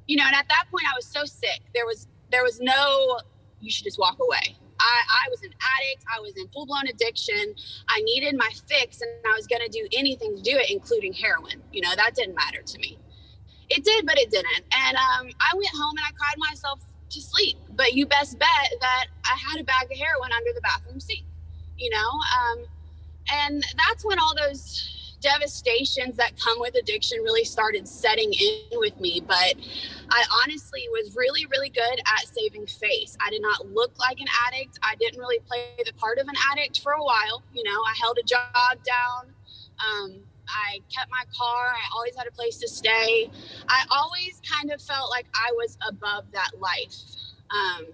[0.07, 1.61] you know, and at that point I was so sick.
[1.73, 3.19] There was there was no
[3.59, 4.55] you should just walk away.
[4.79, 6.05] I, I was an addict.
[6.15, 7.53] I was in full blown addiction.
[7.89, 11.11] I needed my fix and I was going to do anything to do it, including
[11.11, 11.61] heroin.
[11.73, 12.97] You know, that didn't matter to me.
[13.69, 14.63] It did, but it didn't.
[14.71, 16.79] And um, I went home and I cried myself
[17.09, 17.57] to sleep.
[17.71, 18.49] But you best bet
[18.81, 21.25] that I had a bag of heroin under the bathroom sink,
[21.77, 21.97] you know?
[21.99, 22.65] Um,
[23.31, 28.99] and that's when all those devastations that come with addiction really started setting in with
[28.99, 29.21] me.
[29.25, 29.55] But
[30.09, 33.17] I honestly was really, really good at saving face.
[33.25, 34.79] I did not look like an addict.
[34.81, 37.43] I didn't really play the part of an addict for a while.
[37.53, 39.33] You know, I held a job down.
[39.79, 41.67] Um, I kept my car.
[41.67, 43.29] I always had a place to stay.
[43.67, 46.95] I always kind of felt like I was above that life.
[47.51, 47.87] Um,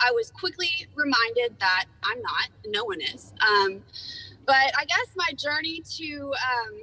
[0.00, 3.32] I was quickly reminded that I'm not, no one is.
[3.40, 3.82] Um,
[4.46, 6.80] but I guess my journey to um,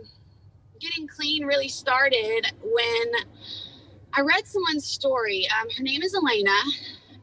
[0.80, 3.14] getting clean really started when
[4.14, 5.48] I read someone's story.
[5.60, 6.58] Um, her name is Elena.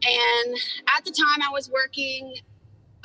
[0.04, 0.56] And
[0.96, 2.34] at the time, I was working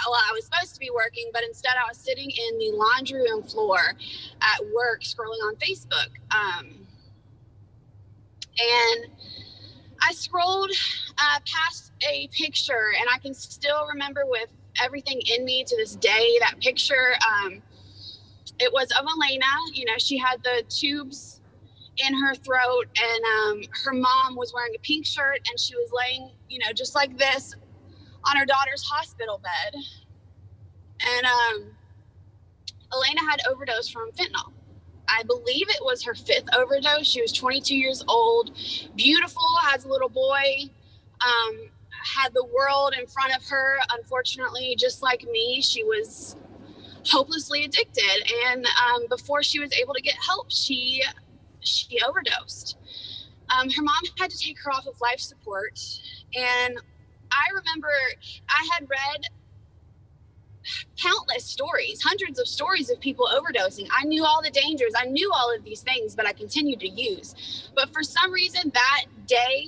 [0.05, 3.21] well, I was supposed to be working, but instead I was sitting in the laundry
[3.21, 6.09] room floor at work scrolling on Facebook.
[6.31, 6.87] Um,
[8.59, 9.11] and
[10.01, 10.71] I scrolled
[11.17, 14.49] uh, past a picture, and I can still remember with
[14.83, 17.15] everything in me to this day that picture.
[17.27, 17.61] Um,
[18.59, 19.45] it was of Elena.
[19.73, 21.41] You know, she had the tubes
[21.97, 25.89] in her throat, and um, her mom was wearing a pink shirt, and she was
[25.91, 27.55] laying, you know, just like this
[28.23, 29.81] on her daughter's hospital bed.
[30.99, 31.71] And um,
[32.93, 34.53] Elena had overdosed from fentanyl.
[35.07, 37.07] I believe it was her fifth overdose.
[37.07, 38.51] She was 22 years old,
[38.95, 40.69] beautiful, has a little boy,
[41.21, 41.69] um,
[42.15, 43.77] had the world in front of her.
[43.97, 46.35] Unfortunately, just like me, she was
[47.05, 48.31] hopelessly addicted.
[48.47, 51.03] And um, before she was able to get help, she
[51.61, 52.77] she overdosed.
[53.49, 55.79] Um, her mom had to take her off of life support.
[56.35, 56.79] And
[57.31, 57.89] I remember
[58.49, 59.25] I had read
[60.97, 63.87] countless stories, hundreds of stories of people overdosing.
[63.97, 66.89] I knew all the dangers, I knew all of these things, but I continued to
[66.89, 67.69] use.
[67.75, 69.67] But for some reason, that day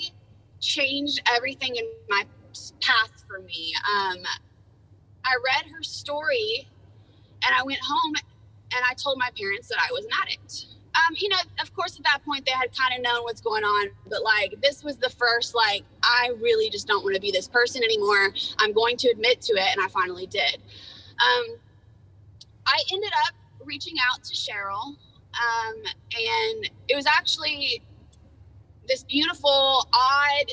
[0.60, 2.24] changed everything in my
[2.82, 3.74] path for me.
[3.96, 4.18] Um,
[5.24, 6.68] I read her story
[7.46, 8.16] and I went home
[8.76, 10.66] and I told my parents that I was an addict.
[11.08, 13.64] Um, you know, of course, at that point they had kind of known what's going
[13.64, 17.32] on, but like this was the first, like, I really just don't want to be
[17.32, 18.34] this person anymore.
[18.58, 20.58] I'm going to admit to it, and I finally did.
[21.20, 21.58] Um,
[22.66, 23.36] I ended up
[23.66, 27.82] reaching out to Cheryl, um, and it was actually
[28.88, 30.52] this beautiful, odd,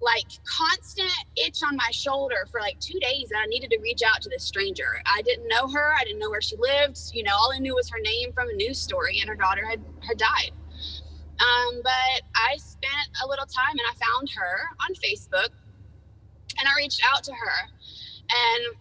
[0.00, 4.00] like constant itch on my shoulder for like two days that I needed to reach
[4.02, 5.02] out to this stranger.
[5.06, 5.92] I didn't know her.
[5.98, 6.98] I didn't know where she lived.
[7.12, 9.64] You know, all I knew was her name from a news story, and her daughter
[9.68, 10.52] had had died.
[11.40, 15.48] Um, but I spent a little time and I found her on Facebook,
[16.58, 17.68] and I reached out to her,
[18.30, 18.76] and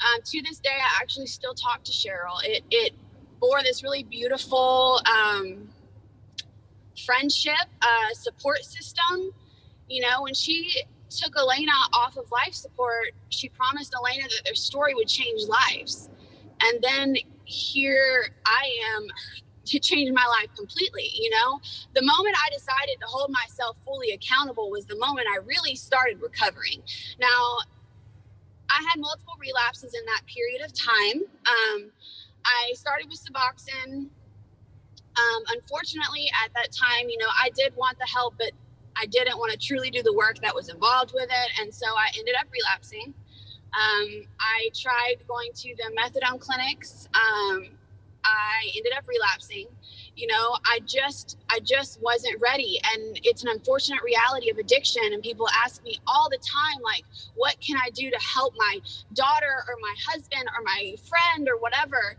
[0.00, 2.42] um, to this day, I actually still talk to Cheryl.
[2.44, 2.92] It it
[3.40, 5.68] bore this really beautiful um,
[7.04, 9.32] friendship, uh, support system
[9.88, 14.54] you know, when she took Elena off of life support, she promised Elena that their
[14.54, 16.10] story would change lives.
[16.60, 19.06] And then here I am
[19.66, 21.10] to change my life completely.
[21.14, 21.60] You know,
[21.94, 26.22] the moment I decided to hold myself fully accountable was the moment I really started
[26.22, 26.82] recovering.
[27.18, 27.58] Now,
[28.70, 31.22] I had multiple relapses in that period of time.
[31.46, 31.90] Um,
[32.44, 34.08] I started with Suboxone.
[35.16, 38.52] Um, unfortunately, at that time, you know, I did want the help, but
[38.98, 41.60] I didn't want to truly do the work that was involved with it.
[41.60, 43.14] And so I ended up relapsing.
[43.74, 47.08] Um, I tried going to the methadone clinics.
[47.14, 47.68] Um,
[48.24, 49.66] I ended up relapsing.
[50.16, 55.02] You know, I just I just wasn't ready and it's an unfortunate reality of addiction
[55.12, 58.80] and people ask me all the time like what can I do to help my
[59.12, 62.16] daughter or my husband or my friend or whatever.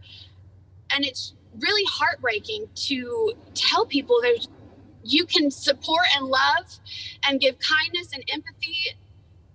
[0.93, 4.47] And it's really heartbreaking to tell people there's
[5.07, 6.79] you can support and love
[7.27, 8.75] and give kindness and empathy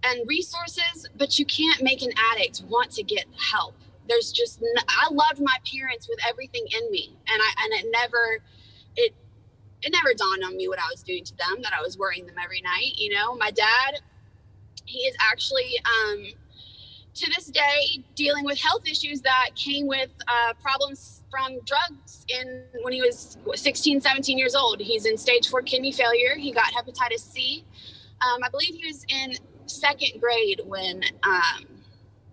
[0.05, 3.74] and resources, but you can't make an addict want to get help.
[4.09, 8.38] There's just I loved my parents with everything in me, and I and it never
[8.96, 9.14] it
[9.82, 12.26] it never dawned on me what I was doing to them that I was worrying
[12.26, 12.94] them every night.
[12.96, 14.00] You know, my dad,
[14.84, 16.24] he is actually um,
[17.14, 22.64] to this day dealing with health issues that came with uh, problems from drugs in
[22.83, 24.80] when he was 16, 17 years old.
[24.80, 26.37] He's in stage four kidney failure.
[26.37, 27.64] He got hepatitis C.
[28.20, 29.33] Um, I believe he was in
[29.66, 31.64] second grade when um,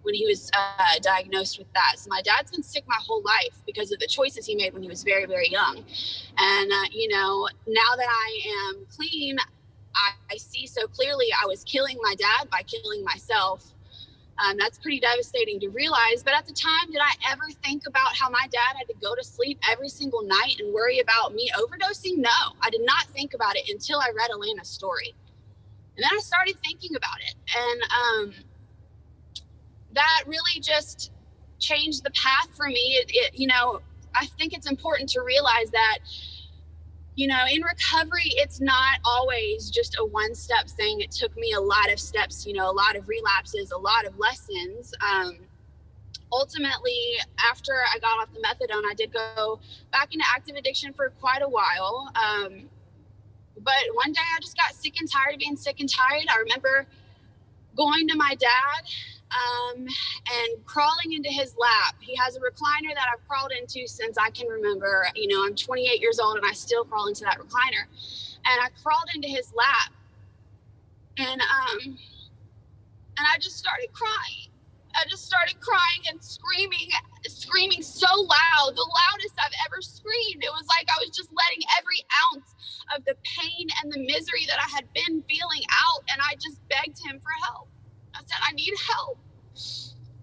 [0.01, 1.93] when he was uh, diagnosed with that.
[1.97, 4.83] So my dad's been sick my whole life because of the choices he made when
[4.83, 5.77] he was very, very young.
[6.37, 9.37] And uh, you know, now that I am clean,
[9.95, 13.73] I, I see so clearly I was killing my dad by killing myself
[14.43, 16.23] um, that's pretty devastating to realize.
[16.23, 19.15] But at the time, did I ever think about how my dad had to go
[19.15, 22.17] to sleep every single night and worry about me overdosing?
[22.17, 25.13] No, I did not think about it until I read Elena's story.
[25.95, 27.35] And then I started thinking about it.
[27.57, 28.33] And um,
[29.93, 31.11] that really just
[31.59, 32.97] changed the path for me.
[33.01, 33.81] It, it, you know,
[34.15, 35.99] I think it's important to realize that
[37.19, 41.01] you know, in recovery, it's not always just a one step thing.
[41.01, 44.05] It took me a lot of steps, you know, a lot of relapses, a lot
[44.05, 44.93] of lessons.
[45.05, 45.37] Um,
[46.31, 47.17] ultimately,
[47.51, 49.59] after I got off the methadone, I did go
[49.91, 52.09] back into active addiction for quite a while.
[52.15, 52.69] Um,
[53.57, 56.23] but one day I just got sick and tired of being sick and tired.
[56.29, 56.87] I remember
[57.75, 58.85] going to my dad
[59.31, 61.95] um, and crawling into his lap.
[61.99, 65.07] He has a recliner that I've crawled into since I can remember.
[65.15, 67.85] You know, I'm 28 years old and I still crawl into that recliner.
[68.45, 69.91] And I crawled into his lap,
[71.17, 71.79] and um,
[73.19, 74.47] and I just started crying.
[74.95, 76.89] I just started crying and screaming,
[77.27, 80.43] screaming so loud, the loudest I've ever screamed.
[80.43, 82.01] It was like I was just letting every
[82.31, 82.55] ounce
[82.95, 86.59] of the pain and the misery that I had been feeling out, and I just
[86.69, 87.67] begged him for help.
[88.19, 89.17] I said, I need help.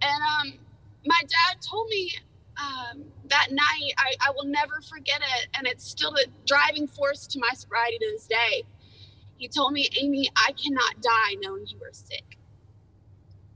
[0.03, 0.59] And um,
[1.05, 2.13] my dad told me
[2.61, 5.49] um, that night, I, I will never forget it.
[5.55, 8.65] And it's still the driving force to my sobriety to this day.
[9.39, 12.39] He told me, Amy, I cannot die knowing you are sick.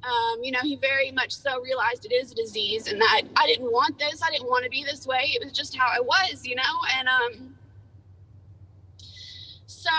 [0.02, 3.46] Um, you know, he very much so realized it is a disease and that I
[3.46, 4.22] didn't want this.
[4.22, 5.32] I didn't want to be this way.
[5.34, 6.62] It was just how I was, you know?
[6.98, 7.54] And um,
[9.66, 9.90] so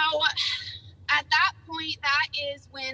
[1.10, 2.94] at that point, that is when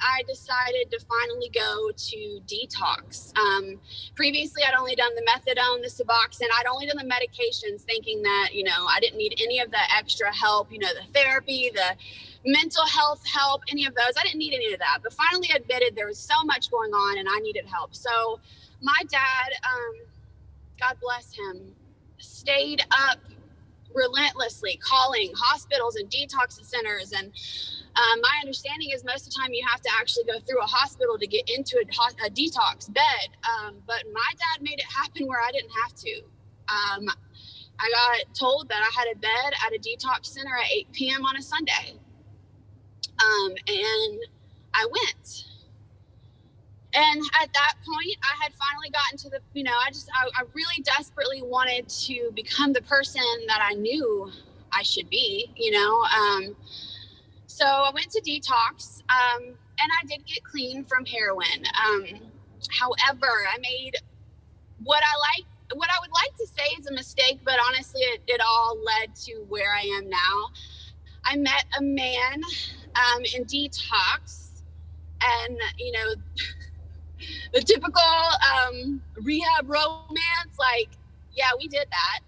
[0.00, 3.36] I decided to finally go to detox.
[3.36, 3.80] Um,
[4.14, 6.48] previously, I'd only done the methadone, the Suboxone.
[6.58, 9.80] I'd only done the medications, thinking that you know I didn't need any of the
[9.96, 10.72] extra help.
[10.72, 11.96] You know, the therapy, the
[12.44, 14.12] mental health help, any of those.
[14.18, 14.98] I didn't need any of that.
[15.02, 17.94] But finally, admitted there was so much going on, and I needed help.
[17.94, 18.40] So,
[18.80, 20.06] my dad, um,
[20.80, 21.74] God bless him,
[22.18, 23.18] stayed up
[23.94, 27.32] relentlessly calling hospitals and detox centers and
[27.96, 30.66] um, my understanding is most of the time you have to actually go through a
[30.66, 33.28] hospital to get into a, a detox bed.
[33.44, 36.22] Um, but my dad made it happen where I didn't have to.
[36.70, 37.10] Um,
[37.80, 41.26] I got told that I had a bed at a detox center at 8 p.m.
[41.26, 41.98] on a Sunday.
[43.06, 44.20] Um, and
[44.74, 45.46] I went.
[46.94, 50.26] And at that point, I had finally gotten to the, you know, I just, I,
[50.40, 54.30] I really desperately wanted to become the person that I knew
[54.72, 56.02] I should be, you know.
[56.02, 56.56] Um,
[57.60, 61.62] so I went to detox um, and I did get clean from heroin.
[61.84, 62.04] Um,
[62.70, 63.96] however, I made
[64.82, 65.46] what I like,
[65.76, 69.14] what I would like to say is a mistake, but honestly, it, it all led
[69.26, 70.48] to where I am now.
[71.26, 72.40] I met a man
[72.96, 74.62] um, in detox,
[75.22, 76.14] and you know,
[77.52, 80.96] the typical um, rehab romance, like,
[81.34, 82.20] yeah, we did that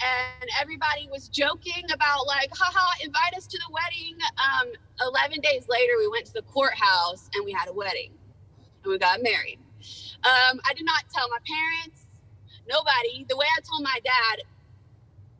[0.00, 4.16] and everybody was joking about like haha invite us to the wedding.
[4.38, 8.12] Um, 11 days later we went to the courthouse and we had a wedding
[8.84, 9.58] and we got married.
[10.24, 12.06] Um, i did not tell my parents
[12.68, 13.26] nobody.
[13.28, 14.44] The way i told my dad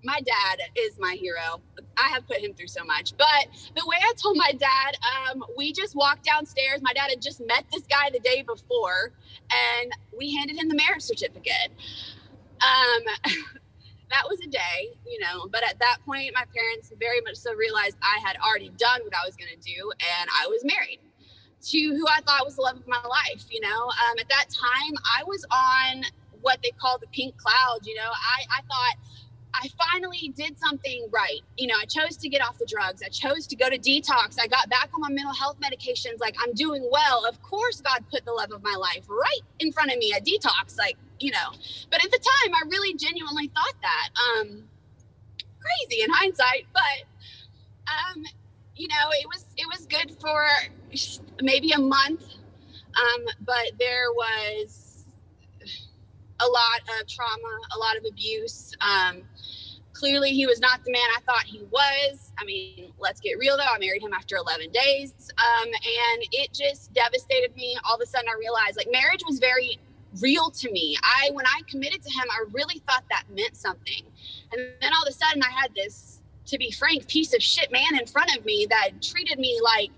[0.05, 1.61] my dad is my hero.
[1.97, 3.47] I have put him through so much but
[3.77, 4.97] the way i told my dad
[5.31, 6.81] um, we just walked downstairs.
[6.83, 9.13] My dad had just met this guy the day before
[9.51, 11.71] and we handed him the marriage certificate.
[12.61, 13.33] Um,
[14.11, 15.49] that was a day, you know.
[15.51, 19.15] But at that point, my parents very much so realized I had already done what
[19.15, 21.01] I was going to do, and I was married
[21.71, 23.45] to who I thought was the love of my life.
[23.51, 26.05] You know, um, at that time, I was on
[26.43, 27.81] what they call the pink cloud.
[27.85, 28.97] You know, I I thought.
[29.61, 31.41] I finally did something right.
[31.57, 33.03] You know, I chose to get off the drugs.
[33.05, 34.37] I chose to go to detox.
[34.41, 36.21] I got back on my mental health medications.
[36.21, 37.27] Like, I'm doing well.
[37.27, 40.25] Of course, God put the love of my life right in front of me at
[40.25, 40.79] detox.
[40.79, 41.51] Like, you know.
[41.91, 44.09] But at the time, I really genuinely thought that.
[44.41, 44.63] Um,
[45.61, 47.07] crazy in hindsight, but
[47.89, 48.25] um,
[48.77, 50.47] you know, it was it was good for
[51.43, 55.05] maybe a month, um, but there was
[56.41, 58.73] a lot of trauma, a lot of abuse.
[58.81, 59.23] Um,
[59.99, 62.33] clearly, he was not the man I thought he was.
[62.39, 63.65] I mean, let's get real though.
[63.65, 67.77] I married him after 11 days, um, and it just devastated me.
[67.89, 69.79] All of a sudden, I realized like marriage was very
[70.21, 70.97] real to me.
[71.03, 74.03] I when I committed to him, I really thought that meant something.
[74.53, 77.71] And then all of a sudden I had this, to be frank, piece of shit
[77.73, 79.91] man in front of me that treated me like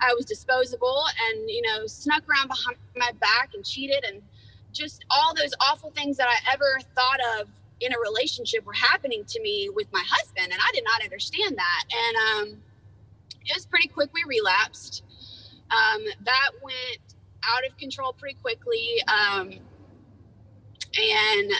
[0.00, 4.22] I was disposable and, you know, snuck around behind my back and cheated and
[4.72, 7.48] just all those awful things that I ever thought of
[7.80, 11.56] in a relationship were happening to me with my husband and I did not understand
[11.56, 11.84] that.
[11.92, 12.16] And
[12.52, 12.62] um
[13.48, 15.02] it was pretty quick we relapsed.
[15.70, 17.14] Um, that went
[17.44, 19.02] out of control pretty quickly.
[19.06, 19.52] Um,
[20.96, 21.52] and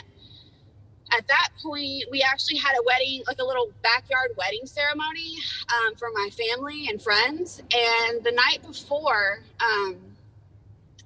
[1.16, 5.36] at that point, we actually had a wedding, like a little backyard wedding ceremony
[5.74, 7.60] um, for my family and friends.
[7.60, 9.96] And the night before, um,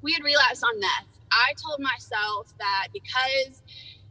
[0.01, 1.07] we had relapsed on meth.
[1.31, 3.63] I told myself that because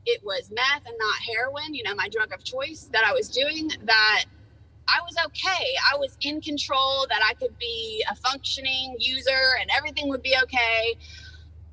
[0.06, 3.30] it was meth and not heroin, you know, my drug of choice that I was
[3.30, 4.26] doing, that
[4.88, 5.68] I was okay.
[5.94, 10.36] I was in control, that I could be a functioning user and everything would be
[10.44, 10.96] okay.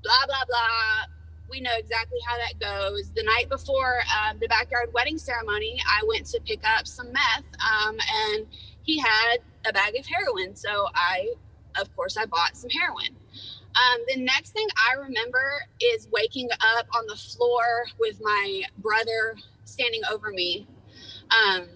[0.03, 1.07] Blah, blah, blah.
[1.51, 3.11] We know exactly how that goes.
[3.16, 7.45] The night before um, the backyard wedding ceremony, I went to pick up some meth
[7.61, 8.47] um, and
[8.83, 10.55] he had a bag of heroin.
[10.55, 11.35] So I,
[11.81, 13.16] of course, I bought some heroin.
[13.79, 19.37] Um, the next thing I remember is waking up on the floor with my brother
[19.64, 20.66] standing over me.
[21.31, 21.66] Um,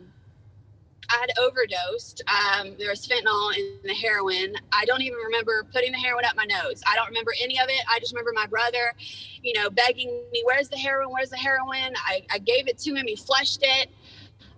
[1.10, 2.22] I had overdosed.
[2.26, 4.54] Um, there was fentanyl in the heroin.
[4.72, 6.82] I don't even remember putting the heroin up my nose.
[6.90, 7.82] I don't remember any of it.
[7.92, 8.94] I just remember my brother,
[9.42, 11.10] you know, begging me, "Where's the heroin?
[11.10, 13.06] Where's the heroin?" I, I gave it to him.
[13.06, 13.90] He flushed it.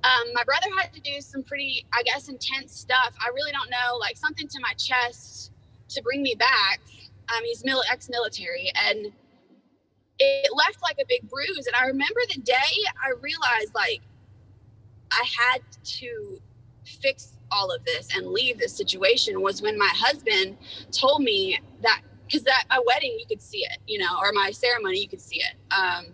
[0.04, 3.14] Um, my brother had to do some pretty, I guess, intense stuff.
[3.18, 5.50] I really don't know, like something to my chest
[5.88, 6.80] to bring me back.
[7.28, 9.12] Um, he's mil- ex-military, and
[10.18, 11.66] it left like a big bruise.
[11.66, 12.54] And I remember the day
[13.04, 14.02] I realized, like,
[15.10, 16.40] I had to
[16.84, 20.56] fix all of this and leave this situation was when my husband
[20.90, 24.50] told me that because at my wedding you could see it, you know, or my
[24.50, 25.54] ceremony you could see it.
[25.70, 26.06] Um,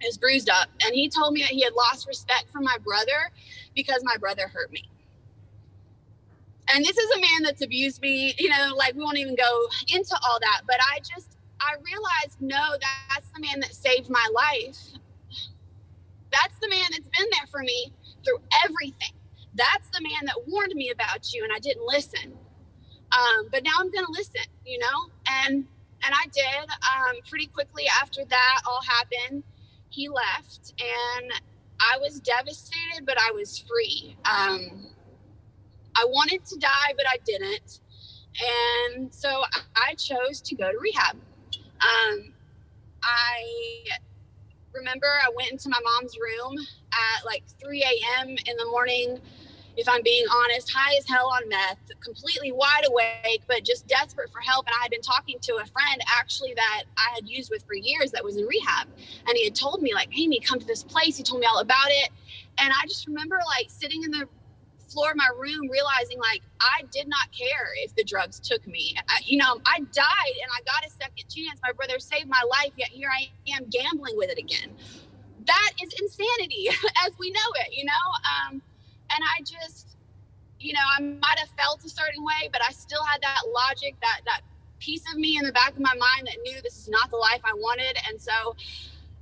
[0.00, 2.76] it was bruised up, and he told me that he had lost respect for my
[2.84, 3.30] brother
[3.74, 4.84] because my brother hurt me.
[6.68, 8.34] And this is a man that's abused me.
[8.38, 12.40] You know, like we won't even go into all that, but I just I realized
[12.40, 14.78] no, that's the man that saved my life.
[16.32, 17.92] That's the man that's been there for me
[18.24, 19.12] through everything.
[19.54, 22.32] That's the man that warned me about you, and I didn't listen.
[23.12, 25.10] Um, but now I'm gonna listen, you know,
[25.44, 25.64] and
[26.04, 26.68] and I did.
[26.70, 29.44] Um, pretty quickly after that all happened,
[29.88, 31.32] he left, and
[31.80, 34.16] I was devastated, but I was free.
[34.24, 34.88] Um,
[35.96, 37.80] I wanted to die, but I didn't,
[38.94, 39.42] and so
[39.76, 41.16] I chose to go to rehab.
[41.16, 42.32] Um,
[43.02, 43.98] I
[44.72, 46.56] remember I went into my mom's room
[46.92, 48.28] at like 3 a.m.
[48.28, 49.20] in the morning
[49.76, 54.30] if I'm being honest, high as hell on meth, completely wide awake, but just desperate
[54.30, 54.66] for help.
[54.66, 57.74] And I had been talking to a friend actually that I had used with for
[57.74, 58.86] years that was in rehab.
[59.26, 61.16] And he had told me, like, Amy, come to this place.
[61.16, 62.10] He told me all about it.
[62.58, 64.28] And I just remember like sitting in the
[64.94, 68.94] floor of my room realizing like I did not care if the drugs took me.
[69.08, 71.58] I, you know, I died and I got a second chance.
[71.62, 74.70] My brother saved my life, yet here I am gambling with it again.
[75.46, 76.68] That is insanity
[77.04, 78.06] as we know it, you know?
[78.22, 78.62] Um,
[79.10, 79.96] and I just,
[80.60, 83.96] you know, I might have felt a certain way, but I still had that logic,
[84.00, 84.40] that that
[84.78, 87.16] piece of me in the back of my mind that knew this is not the
[87.16, 87.96] life I wanted.
[88.08, 88.54] And so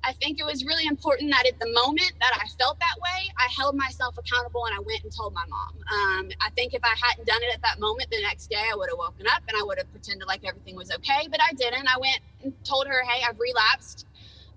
[0.04, 3.30] I think it was really important that at the moment that I felt that way,
[3.38, 5.78] I held myself accountable and I went and told my mom.
[5.78, 8.74] Um, I think if I hadn't done it at that moment, the next day I
[8.74, 11.52] would have woken up and I would have pretended like everything was okay, but I
[11.54, 11.86] didn't.
[11.86, 14.06] I went and told her, hey, I've relapsed.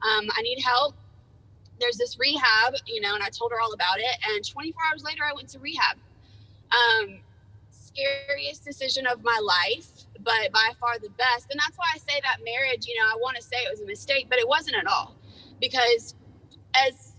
[0.02, 0.96] Um, I need help
[1.80, 4.18] there's this rehab, you know, and I told her all about it.
[4.30, 5.98] And 24 hours later, I went to rehab.
[6.72, 7.20] Um,
[7.70, 11.48] scariest decision of my life, but by far the best.
[11.52, 13.82] And that's why I say that marriage, you know, I want to say it was
[13.82, 15.15] a mistake, but it wasn't at all.
[15.62, 16.16] Because
[16.88, 17.14] as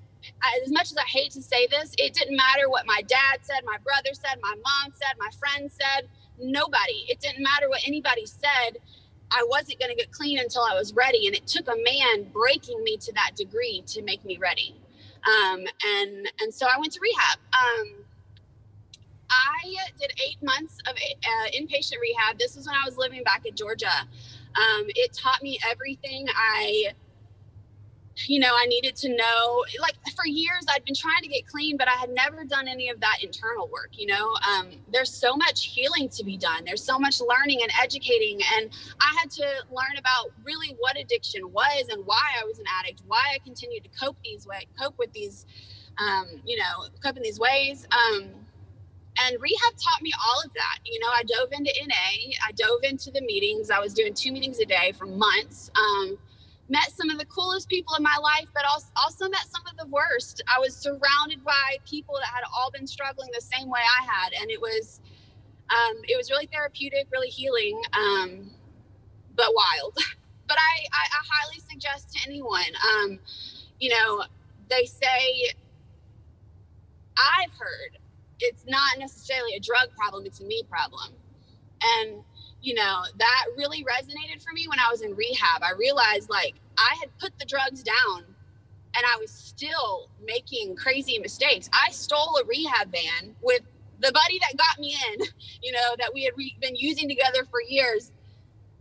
[0.64, 3.61] as much as I hate to say this, it didn't matter what my dad said,
[3.64, 6.09] my brother said, my mom said, my friend said,
[6.39, 7.07] nobody.
[7.09, 8.72] It didn't matter what anybody said
[9.32, 11.28] I wasn't going to get clean until I was ready.
[11.28, 14.76] And it took a man breaking me to that degree to make me ready.
[15.26, 17.39] Um, and, and so I went to rehab.
[17.55, 18.05] Um,
[19.30, 22.39] I did eight months of uh, inpatient rehab.
[22.39, 23.91] This was when I was living back in Georgia.
[24.57, 26.93] Um, it taught me everything I
[28.25, 31.77] you know, I needed to know, like for years, I'd been trying to get clean,
[31.77, 33.91] but I had never done any of that internal work.
[33.93, 36.64] You know, um, there's so much healing to be done.
[36.64, 38.41] There's so much learning and educating.
[38.57, 42.64] And I had to learn about really what addiction was and why I was an
[42.81, 45.45] addict, why I continued to cope these way, cope with these,
[45.99, 47.87] um, you know, cope in these ways.
[47.93, 48.31] Um,
[49.19, 50.79] and rehab taught me all of that.
[50.85, 53.71] You know, I dove into NA, I dove into the meetings.
[53.71, 55.71] I was doing two meetings a day for months.
[55.75, 56.19] Um,
[56.69, 59.77] met some of the coolest people in my life, but also, also met some of
[59.77, 60.43] the worst.
[60.55, 64.33] I was surrounded by people that had all been struggling the same way I had,
[64.41, 65.01] and it was
[65.71, 68.51] um, it was really therapeutic, really healing, um,
[69.35, 69.95] but wild.
[70.47, 73.19] but I, I, I, highly suggest to anyone, um,
[73.81, 74.25] you know,
[74.69, 75.51] they say
[77.17, 77.99] I've heard
[78.39, 81.12] it's not necessarily a drug problem; it's a me problem,
[81.83, 82.23] and
[82.67, 85.62] you know, that really resonated for me when I was in rehab.
[85.62, 88.25] I realized like I had put the drugs down
[88.97, 91.71] and I was still making crazy mistakes.
[91.73, 93.62] I stole a rehab van with
[94.01, 95.21] the buddy that got me in,
[95.62, 98.11] you know, that we had re- been using together for years.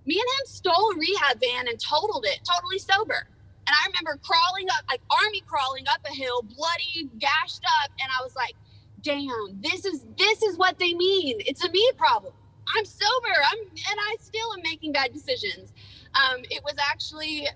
[0.08, 3.28] Me and him stole a rehab van and totaled it, totally sober.
[3.68, 8.10] And I remember crawling up, like army crawling up a hill, bloody, gashed up, and
[8.20, 8.56] I was like,
[9.02, 11.38] "Damn, this is this is what they mean.
[11.46, 12.34] It's a me problem."
[12.76, 13.36] I'm sober.
[13.52, 15.74] I'm and I still am making bad decisions.
[16.16, 17.48] Um, it was actually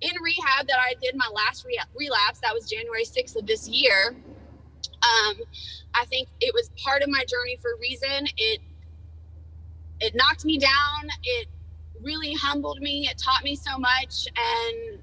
[0.00, 2.40] in rehab that I did my last re- relapse.
[2.42, 4.16] That was January 6th of this year.
[5.02, 5.36] Um,
[5.94, 8.28] I think it was part of my journey for a reason.
[8.36, 8.60] It
[10.00, 11.08] it knocked me down.
[11.24, 11.48] It
[12.02, 13.08] really humbled me.
[13.10, 15.00] It taught me so much, and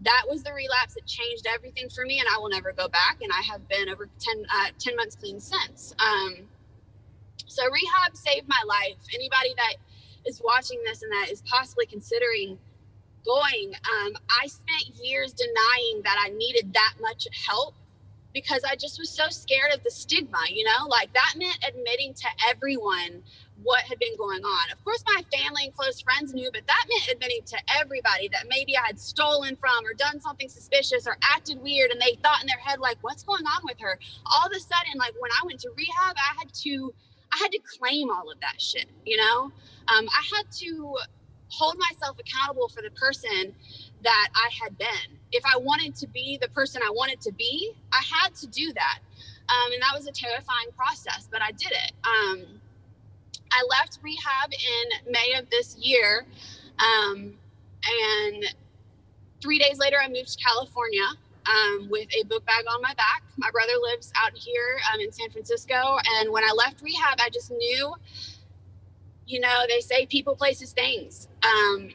[0.00, 2.20] that was the relapse that changed everything for me.
[2.20, 3.18] And I will never go back.
[3.22, 5.94] And I have been over 10, uh, 10 months clean since.
[6.00, 6.48] Um,
[7.48, 8.96] so rehab saved my life.
[9.14, 9.74] Anybody that
[10.26, 12.58] is watching this and that is possibly considering
[13.24, 17.74] going, um, I spent years denying that I needed that much help
[18.32, 22.14] because I just was so scared of the stigma, you know, like that meant admitting
[22.14, 23.22] to everyone
[23.62, 24.70] what had been going on.
[24.72, 28.46] Of course, my family and close friends knew, but that meant admitting to everybody that
[28.48, 31.90] maybe I had stolen from or done something suspicious or acted weird.
[31.90, 33.98] And they thought in their head, like, what's going on with her?
[34.26, 36.94] All of a sudden, like when I went to rehab, I had to
[37.32, 39.52] I had to claim all of that shit, you know?
[39.88, 40.96] Um, I had to
[41.48, 43.54] hold myself accountable for the person
[44.02, 45.18] that I had been.
[45.32, 48.72] If I wanted to be the person I wanted to be, I had to do
[48.74, 48.98] that.
[49.48, 51.92] Um, and that was a terrifying process, but I did it.
[52.04, 52.60] Um,
[53.50, 56.26] I left rehab in May of this year.
[56.78, 57.34] Um,
[57.86, 58.44] and
[59.40, 61.06] three days later, I moved to California
[61.46, 63.22] um, with a book bag on my back.
[63.36, 65.98] My brother lives out here um, in San Francisco.
[66.18, 67.94] And when I left rehab, I just knew,
[69.26, 71.28] you know, they say people, places, things.
[71.42, 71.90] Um,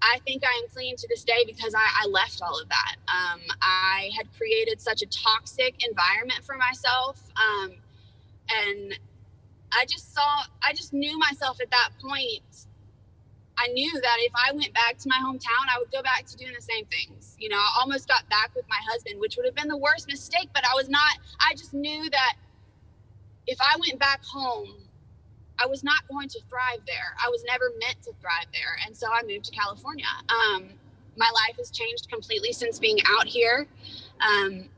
[0.00, 2.96] I think I am clean to this day because I, I left all of that.
[3.08, 7.20] Um, I had created such a toxic environment for myself.
[7.36, 7.72] Um,
[8.50, 8.98] and
[9.72, 12.66] I just saw, I just knew myself at that point
[13.58, 16.36] I knew that if I went back to my hometown, I would go back to
[16.36, 17.17] doing the same things.
[17.38, 20.08] You know, I almost got back with my husband, which would have been the worst
[20.08, 22.34] mistake, but I was not, I just knew that
[23.46, 24.74] if I went back home,
[25.58, 27.16] I was not going to thrive there.
[27.24, 28.78] I was never meant to thrive there.
[28.86, 30.06] And so I moved to California.
[30.28, 30.68] Um,
[31.16, 33.66] my life has changed completely since being out here.
[34.20, 34.68] Um,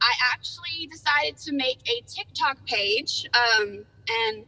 [0.00, 3.26] I actually decided to make a TikTok page.
[3.34, 4.44] Um, and,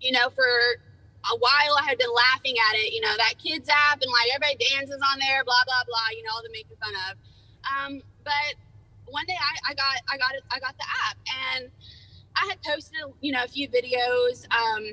[0.00, 0.46] you know, for
[1.24, 4.30] a while I had been laughing at it, you know, that kids app and like
[4.34, 7.14] everybody dances on there, blah blah blah, you know, all the making fun of.
[7.66, 8.54] Um, but
[9.06, 11.16] one day I, I got I got it I got the app
[11.56, 11.70] and
[12.36, 14.84] I had posted you know a few videos, um,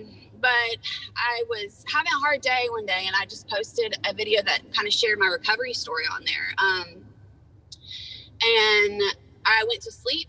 [0.41, 0.78] but
[1.15, 4.61] I was having a hard day one day and I just posted a video that
[4.73, 6.53] kind of shared my recovery story on there.
[6.57, 7.05] Um,
[8.41, 9.01] and
[9.45, 10.28] I went to sleep.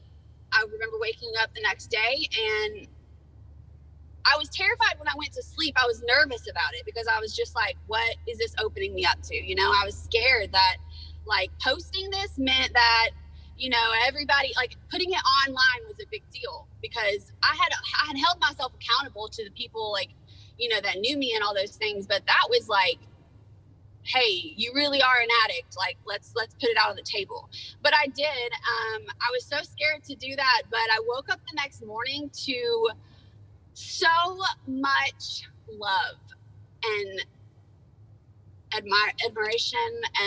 [0.53, 2.87] I remember waking up the next day and
[4.27, 5.77] I was terrified when I went to sleep.
[5.81, 9.07] I was nervous about it because I was just like, what is this opening me
[9.07, 9.37] up to?
[9.37, 10.77] You know, I was scared that
[11.27, 13.11] like posting this meant that
[13.57, 17.73] you know everybody like putting it online was a big deal because I had
[18.05, 20.11] I had held myself accountable to the people like
[20.59, 22.99] you know that knew me and all those things, but that was like
[24.07, 27.49] hey you really are an addict like let's let's put it out on the table
[27.83, 31.41] but i did um, i was so scared to do that but i woke up
[31.51, 32.89] the next morning to
[33.77, 34.09] so
[34.69, 36.19] much love
[36.85, 37.27] and
[38.77, 39.79] admire admiration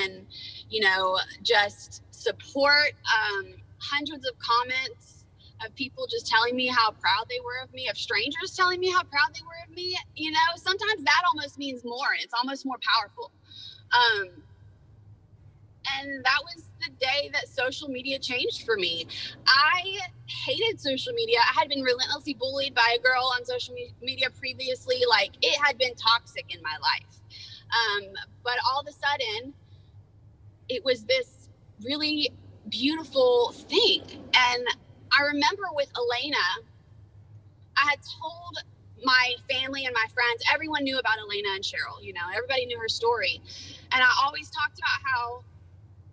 [0.04, 0.26] and
[0.70, 3.45] you know just support um,
[3.80, 5.26] hundreds of comments
[5.66, 8.91] of people just telling me how proud they were of me of strangers telling me
[8.91, 10.39] how proud they were of me you know?
[10.58, 13.32] Sometimes that almost means more and it's almost more powerful.
[13.93, 14.30] Um,
[16.00, 19.08] and that was the day that social media changed for me.
[19.48, 21.40] I hated social media.
[21.40, 25.04] I had been relentlessly bullied by a girl on social media previously.
[25.10, 27.22] Like it had been toxic in my life.
[27.72, 28.14] Um,
[28.44, 29.54] but all of a sudden,
[30.70, 31.50] it was this
[31.84, 32.30] really
[32.70, 34.04] beautiful thing.
[34.34, 34.68] And
[35.12, 36.38] I remember with Elena,
[37.78, 38.64] I had told
[39.04, 42.80] my family and my friends, everyone knew about Elena and Cheryl, you know, everybody knew
[42.80, 43.42] her story.
[43.92, 45.44] And I always talked about how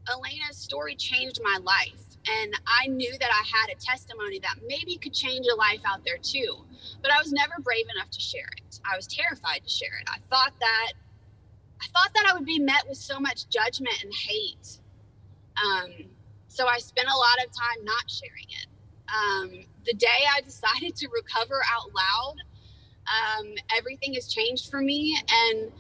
[0.09, 2.02] Elena's story changed my life.
[2.28, 6.04] And I knew that I had a testimony that maybe could change a life out
[6.04, 6.64] there too.
[7.02, 8.80] But I was never brave enough to share it.
[8.84, 10.09] I was terrified to share it.
[10.09, 10.92] I thought that
[11.80, 14.80] I thought that I would be met with so much judgment and hate.
[15.62, 15.90] Um,
[16.48, 18.66] so I spent a lot of time not sharing it.
[19.09, 22.36] Um, the day I decided to recover out loud,
[23.07, 25.18] um, everything has changed for me.
[25.30, 25.70] And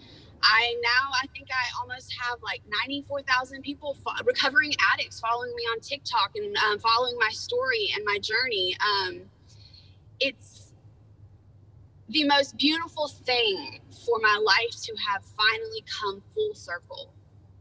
[0.42, 5.62] I now I think I almost have like 94,000 people fo- recovering addicts following me
[5.72, 8.76] on TikTok and um, following my story and my journey.
[8.80, 9.22] Um,
[10.20, 10.72] it's
[12.08, 17.12] the most beautiful thing for my life to have finally come full circle.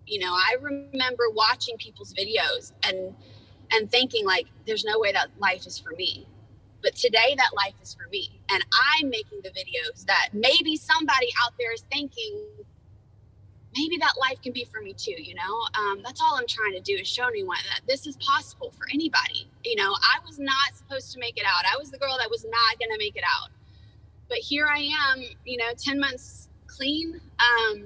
[0.05, 3.15] You know, I remember watching people's videos and
[3.71, 6.27] and thinking like there's no way that life is for me.
[6.83, 8.63] But today that life is for me and
[8.99, 12.41] I'm making the videos that maybe somebody out there is thinking
[13.75, 15.67] maybe that life can be for me too you know?
[15.79, 18.87] Um, that's all i'm trying to do is show anyone that this is possible for
[18.93, 19.49] anybody.
[19.63, 21.65] You know i was not supposed to make it out.
[21.71, 23.49] I was the girl that was not going to make it out.
[24.29, 27.19] But here i am you know 10 months clean.
[27.39, 27.85] Um,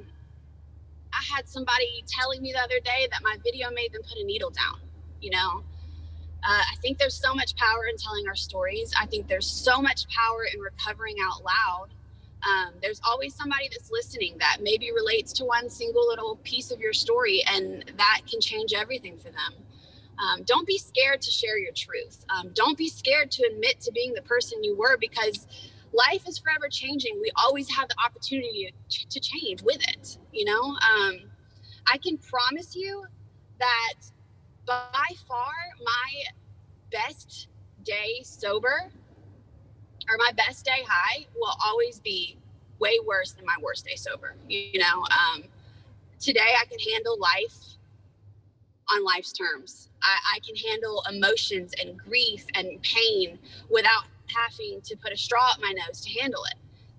[1.14, 4.26] i had somebody telling me the other day that my video made them put a
[4.26, 4.80] needle down
[5.22, 5.64] you know
[6.44, 8.94] uh, I think there's so much power in telling our stories.
[9.00, 11.88] I think there's so much power in recovering out loud
[12.48, 16.80] um, there's always somebody that's listening that maybe relates to one single little piece of
[16.80, 19.54] your story, and that can change everything for them.
[20.20, 22.26] Um, don't be scared to share your truth.
[22.30, 25.48] Um, don't be scared to admit to being the person you were because
[25.94, 27.20] life is forever changing.
[27.22, 30.18] We always have the opportunity to, to change with it.
[30.34, 31.20] You know, um,
[31.92, 33.06] I can promise you
[33.60, 33.94] that
[34.70, 35.52] by far
[35.84, 36.24] my
[36.92, 37.48] best
[37.84, 38.92] day sober
[40.10, 42.38] or my best day high will always be
[42.80, 44.36] way worse than my worst day sober.
[44.48, 45.44] You know, um,
[46.20, 47.58] today I can handle life
[48.92, 49.90] on life's terms.
[50.04, 53.40] I, I can handle emotions and grief and pain
[53.72, 56.58] without having to put a straw up my nose to handle it.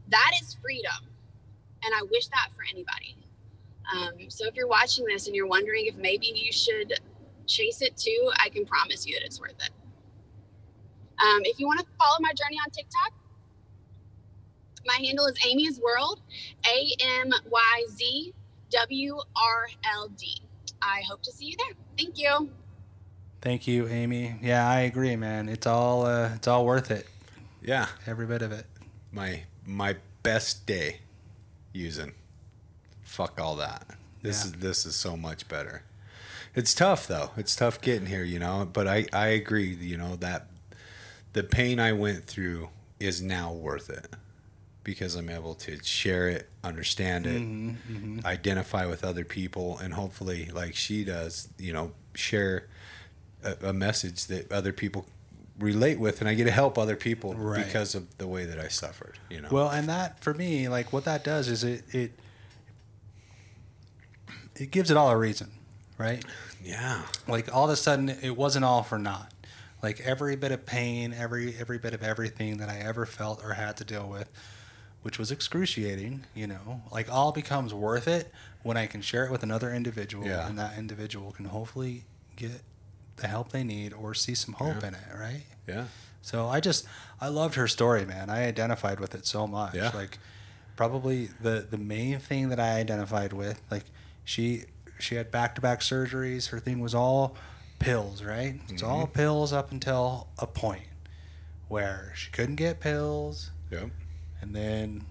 [0.08, 1.06] That is freedom.
[1.84, 3.16] And I wish that for anybody.
[3.92, 7.00] Um, so if you're watching this and you're wondering if maybe you should
[7.50, 9.70] chase it too, I can promise you that it's worth it.
[11.22, 13.12] Um, if you want to follow my journey on TikTok,
[14.86, 16.22] my handle is Amy's World,
[16.66, 16.90] A
[17.20, 18.32] M Y Z
[18.70, 20.40] W R L D.
[20.80, 21.76] I hope to see you there.
[21.98, 22.50] Thank you.
[23.42, 24.36] Thank you, Amy.
[24.40, 25.48] Yeah, I agree, man.
[25.48, 27.06] It's all uh, it's all worth it.
[27.62, 28.64] Yeah, Every bit of it.
[29.12, 31.00] my my best day
[31.74, 32.12] using.
[33.02, 33.86] Fuck all that.
[34.22, 34.46] This Yeah.
[34.46, 35.82] is this is so much better.
[36.54, 37.30] It's tough though.
[37.36, 38.68] It's tough getting here, you know.
[38.72, 39.74] But I I agree.
[39.74, 40.46] You know that
[41.32, 44.08] the pain I went through is now worth it
[44.82, 50.50] because I'm able to share it, understand it, Mm-hmm, identify with other people, and hopefully,
[50.52, 52.66] like she does, you know, share
[53.44, 55.06] a, a message that other people
[55.58, 57.64] relate with, and I get to help other people Right.
[57.64, 59.18] because of the way that I suffered.
[59.30, 59.48] You know.
[59.52, 62.12] Well, and that for me, like what that does is it it
[64.56, 65.50] it gives it all a reason,
[66.00, 66.24] right?
[66.64, 67.02] yeah.
[67.28, 69.32] Like all of a sudden, it wasn't all for naught.
[69.82, 73.54] Like every bit of pain, every every bit of everything that I ever felt or
[73.54, 74.28] had to deal with,
[75.02, 78.30] which was excruciating, you know, like all becomes worth it
[78.62, 80.46] when I can share it with another individual, Yeah.
[80.46, 82.04] and that individual can hopefully
[82.36, 82.60] get
[83.16, 84.88] the help they need or see some hope Yeah.
[84.88, 85.44] in it, right?
[85.66, 85.84] Yeah.
[86.22, 86.84] So I just
[87.20, 88.28] I loved her story, man.
[88.28, 89.74] I identified with it so much.
[89.74, 89.92] Yeah.
[89.94, 90.18] Like
[90.76, 93.84] probably the the main thing that I identified with, like
[94.24, 94.64] she
[95.00, 96.48] she had back to back surgeries.
[96.50, 97.36] Her thing was all
[97.78, 98.60] pills, right?
[98.68, 99.12] It's all Mm-hmm.
[99.12, 100.82] pills up until a point
[101.68, 103.90] where she couldn't get pills, Yep.
[104.40, 105.04] and then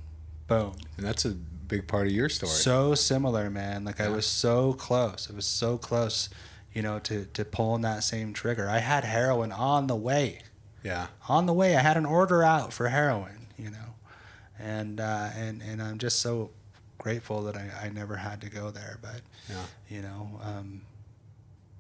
[0.48, 0.76] boom.
[0.98, 2.52] And that's a big part of your story.
[2.52, 3.86] So similar, man.
[3.86, 5.30] Like I was so close.
[5.30, 6.30] It was so close,
[6.74, 8.68] you know, to to pulling that same trigger.
[8.70, 10.42] I had heroin on the way
[10.84, 11.08] yeah.
[11.28, 13.96] on the way, I had an order out for heroin, you know,
[14.58, 16.52] and uh, and and I'm just so
[17.04, 19.00] grateful that I, I never had to go there.
[19.02, 19.64] But Yeah.
[19.90, 20.82] you know, um,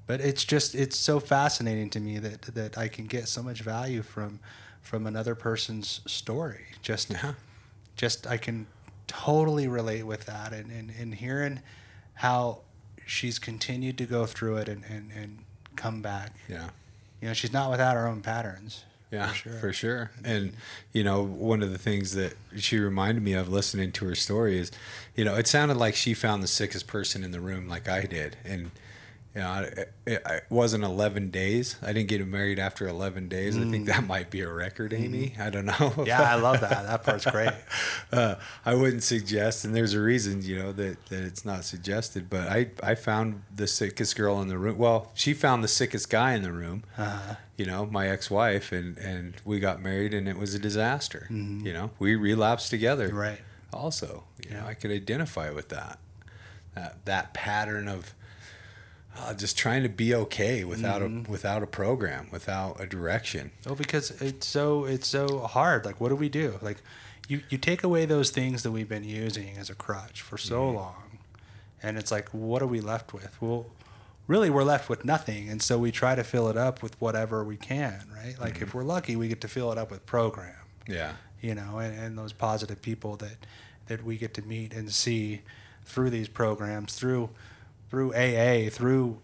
[0.07, 3.61] but it's just it's so fascinating to me that that I can get so much
[3.61, 4.39] value from
[4.81, 6.65] from another person's story.
[6.81, 7.33] Just Yeah.
[7.95, 8.65] just I can
[9.05, 11.61] totally relate with that, and and, and hearing
[12.15, 12.61] how
[13.05, 15.39] she's continued to go through it and, and, and
[15.75, 16.33] come back.
[16.47, 16.69] Yeah.
[17.21, 18.83] You know, she's not without her own patterns.
[19.11, 19.53] Yeah, for sure.
[19.53, 20.11] for sure.
[20.17, 20.25] Mm-hmm.
[20.25, 20.53] And
[20.93, 24.59] you know, one of the things that she reminded me of listening to her story
[24.59, 24.71] is,
[25.15, 28.05] you know, it sounded like she found the sickest person in the room, like I
[28.05, 28.71] did, and
[29.35, 31.75] you know, it, it, it wasn't eleven days.
[31.83, 33.55] I didn't get married after eleven days.
[33.57, 35.33] I think that might be a record, Amy.
[35.39, 35.73] I don't know.
[35.73, 36.07] Mm.
[36.07, 36.83] Yeah, I love that.
[36.85, 37.53] That part's great.
[38.11, 38.35] uh,
[38.65, 42.29] I wouldn't suggest, and there's a reason, you know, that, that it's not suggested.
[42.29, 44.77] But I, I found the sickest girl in the room.
[44.79, 46.83] Well, she found the sickest guy in the room.
[46.97, 51.27] Uh, You know, my ex-wife, and and we got married, and it was a disaster.
[51.29, 53.09] You know, we relapsed together.
[53.13, 53.41] right.
[53.71, 55.99] Also, you know, I could identify with that.
[56.73, 58.15] That that pattern of.
[59.21, 61.29] Uh, just trying to be okay without a mm-hmm.
[61.29, 63.51] without a program, without a direction.
[63.67, 65.85] Oh, because it's so it's so hard.
[65.85, 66.57] Like, what do we do?
[66.61, 66.77] Like,
[67.27, 70.61] you you take away those things that we've been using as a crutch for so
[70.61, 70.77] mm-hmm.
[70.77, 71.19] long,
[71.83, 73.35] and it's like, what are we left with?
[73.41, 73.65] Well,
[74.25, 77.43] really, we're left with nothing, and so we try to fill it up with whatever
[77.43, 78.39] we can, right?
[78.39, 78.77] Like, if mm-hmm.
[78.77, 80.55] we're lucky, we get to fill it up with program.
[80.87, 83.45] Yeah, you know, and, and those positive people that
[83.87, 85.41] that we get to meet and see
[85.83, 87.31] through these programs, through
[87.89, 89.19] through AA, through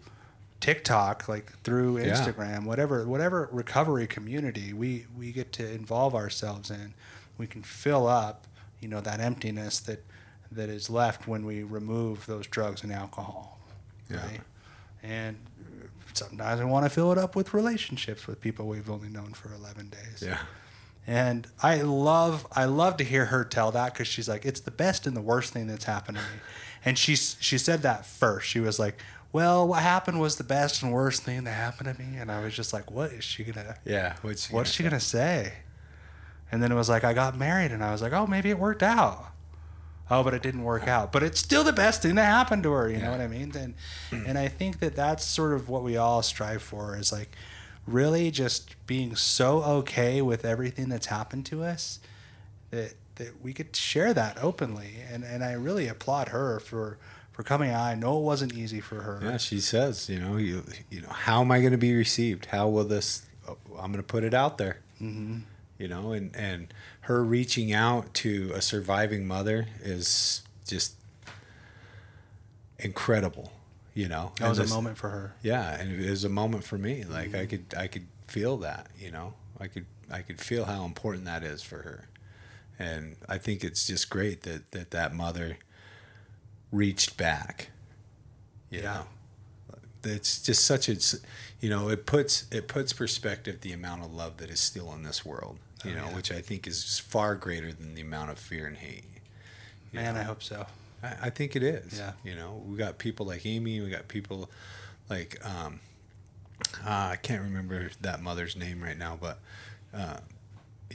[0.60, 2.12] TikTok, like through Yeah.
[2.14, 6.94] Instagram, whatever whatever recovery community we we get to involve ourselves in,
[7.38, 8.46] we can fill up,
[8.80, 10.02] you know, that emptiness that
[10.50, 13.58] that is left when we remove those drugs and alcohol,
[14.08, 14.18] Yeah.
[14.24, 14.40] right?
[15.02, 15.36] And
[16.14, 19.52] sometimes we want to fill it up with relationships with people we've only known for
[19.52, 20.22] 11 days.
[20.22, 20.38] yeah,
[21.06, 24.70] And I love I love to hear her tell that because she's like, it's the
[24.70, 26.40] best and the worst thing that's happened to me.
[26.84, 28.48] And she's she said that first.
[28.48, 28.96] She was like,
[29.32, 32.16] well, what happened was the best and worst thing that happened to me.
[32.16, 34.16] And I was just like, what is she gonna yeah.
[34.22, 35.52] What's what's she gonna say?
[36.50, 38.58] And then it was like I got married, and I was like, oh, maybe it
[38.58, 39.26] worked out.
[40.08, 41.12] Oh, but it didn't work out.
[41.12, 42.88] But it's still the best thing that happened to her.
[42.88, 43.52] You know what I mean?
[43.56, 43.74] And
[44.26, 47.36] and I think that that's sort of what we all strive for is like
[47.86, 52.00] really just being so okay with everything that's happened to us
[52.70, 54.96] that that we could share that openly.
[55.10, 56.98] And and I really applaud her for
[57.32, 57.82] for coming out.
[57.82, 59.20] I know it wasn't easy for her.
[59.22, 62.46] Yeah, she says, you know, you, you know, how am I going to be received?
[62.46, 63.26] How will this?
[63.46, 64.78] oh, I'm going to put it out there.
[65.02, 65.40] Mm-hmm.
[65.78, 66.72] You know, and and
[67.02, 70.94] her reaching out to a surviving mother is just
[72.78, 73.52] incredible.
[73.96, 75.34] You know, That was And a moment for her.
[75.42, 77.04] Yeah, and it was a moment for me.
[77.04, 77.46] Like I mm-hmm.
[77.46, 79.32] could I could feel that, you know.
[79.58, 82.08] I could I could feel how important that is for her.
[82.78, 85.56] And I think it's just great that that, that mother
[86.70, 87.70] reached back.
[88.70, 88.94] You Yeah.
[88.94, 89.06] know.
[90.04, 90.96] It's just such a
[91.60, 95.04] you know, it puts it puts perspective the amount of love that is still in
[95.04, 96.14] this world, you Oh, know, yeah.
[96.16, 99.04] which I think is far greater than the amount of fear and hate.
[99.90, 100.20] Man, know?
[100.20, 100.66] I hope so.
[101.02, 101.98] I, I think it is.
[101.98, 102.12] Yeah.
[102.24, 103.80] You know, we got people like Amy.
[103.80, 104.50] We got people
[105.08, 105.80] like um,
[106.84, 109.38] uh, I can't remember that mother's name right now, but
[109.94, 110.18] uh,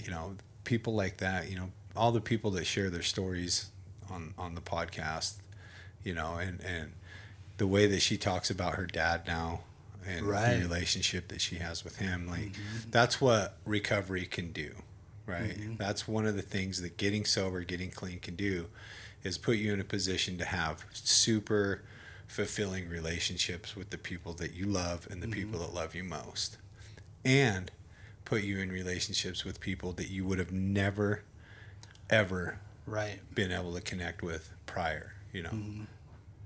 [0.03, 1.49] you know, people like that.
[1.49, 3.69] You know, all the people that share their stories
[4.09, 5.35] on on the podcast.
[6.03, 6.93] You know, and and
[7.57, 9.61] the way that she talks about her dad now
[10.07, 10.55] and Right.
[10.55, 12.53] the relationship that she has with him, like
[12.89, 14.71] that's what recovery can do.
[15.27, 15.77] Right.
[15.77, 18.65] That's one of the things that getting sober, getting clean can do
[19.23, 21.81] is put you in a position to have super
[22.27, 25.33] fulfilling relationships with the people that you love and the mm-hmm.
[25.33, 26.57] people that love you most.
[27.25, 27.71] And
[28.25, 31.23] put you in relationships with people that you would have never
[32.09, 33.19] ever Right.
[33.33, 35.49] been able to connect with prior, you know.
[35.49, 35.83] Mm-hmm.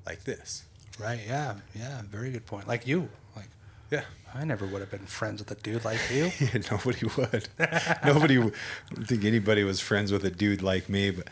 [0.06, 0.64] Like this.
[0.99, 1.19] Right.
[1.26, 1.56] Yeah.
[1.76, 2.02] Yeah.
[2.10, 2.68] Very good point.
[2.68, 3.10] Like you.
[3.35, 3.49] Like
[3.91, 4.03] Yeah.
[4.34, 6.31] I never would have been friends with a dude like you.
[6.39, 7.47] Yeah, nobody would.
[8.06, 8.38] nobody.
[8.38, 8.52] I
[8.93, 11.27] don't think anybody was friends with a dude like me, but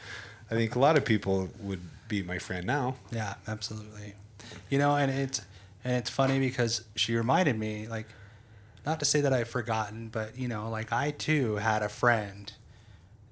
[0.52, 2.95] I think a lot of people would be my friend now.
[3.11, 4.14] Yeah, absolutely.
[4.70, 5.41] You know, and it's
[5.84, 8.07] and it's funny because she reminded me, like,
[8.86, 12.52] not to say that I've forgotten, but you know, like I too had a friend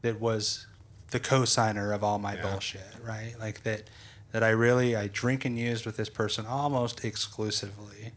[0.02, 0.66] that was
[1.12, 2.42] the co-signer of all my Yeah.
[2.52, 3.36] bullshit, right?
[3.40, 3.90] Like that
[4.32, 8.14] that I really I drink and used with this person almost exclusively,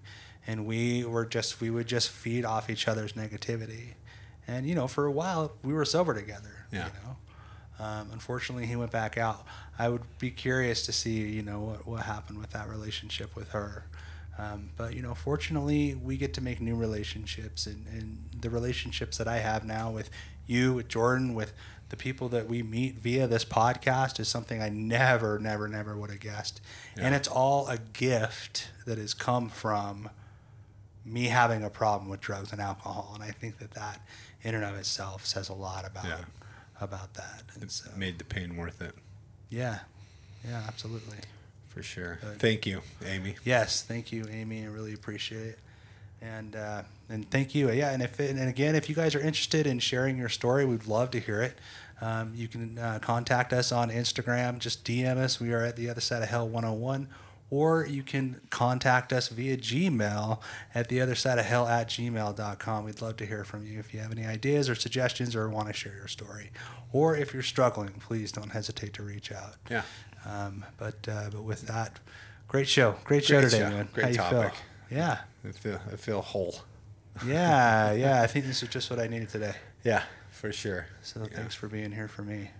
[0.46, 3.94] and we were just we would just feed off each other's negativity,
[4.46, 6.66] and you know, for a while we were sober together.
[6.72, 6.86] Yeah.
[6.86, 7.16] You know.
[7.84, 9.44] Um, unfortunately, he went back out.
[9.78, 13.50] I would be curious to see, you know, what, what happened with that relationship with
[13.50, 13.84] her.
[14.38, 19.18] Um, but you know, fortunately, we get to make new relationships, and, and the relationships
[19.18, 20.10] that I have now with
[20.46, 21.52] you, with Jordan, with
[21.90, 26.10] the people that we meet via this podcast is something I never, never, never would
[26.10, 26.60] have guessed.
[26.96, 30.08] And it's all a gift that has come from
[31.04, 34.00] me having a problem with drugs and alcohol, and I think that that
[34.42, 36.24] in and of itself says a lot about Yeah.
[36.80, 37.42] About that.
[37.60, 38.94] And so, Made the pain worth it
[39.54, 39.80] yeah,
[40.46, 41.18] yeah, absolutely.
[41.68, 42.18] for sure.
[42.20, 42.40] Good.
[42.40, 43.36] Thank you, Amy.
[43.44, 44.64] Yes, thank you, Amy.
[44.64, 45.58] I really appreciate it.
[46.20, 47.70] And uh, and thank you.
[47.70, 50.86] Yeah, and if and again, if you guys are interested in sharing your story, we'd
[50.86, 51.56] love to hear it.
[52.00, 54.58] Um, you can uh, contact us on Instagram.
[54.58, 55.38] Just DM us.
[55.38, 57.08] We are at the other side of hell 101.
[57.50, 60.40] Or you can contact us via Gmail
[60.74, 62.84] at the other side of hell at gmail.com.
[62.84, 65.68] We'd love to hear from you if you have any ideas or suggestions or want
[65.68, 66.50] to share your story.
[66.92, 69.54] Or if you're struggling, please don't hesitate to reach out.
[69.70, 69.82] Yeah.
[70.26, 72.00] Um, but uh, but with that,
[72.48, 73.70] great show, great show Great today, show.
[73.70, 73.88] man.
[73.92, 74.54] Great How you topic.
[74.88, 74.98] feel?
[74.98, 76.56] Yeah, I feel I feel whole.
[77.26, 78.22] yeah, yeah.
[78.22, 79.54] I think this is just what I needed today.
[79.84, 80.86] Yeah, for sure.
[81.02, 81.36] So Yeah.
[81.36, 82.50] thanks for being here for me.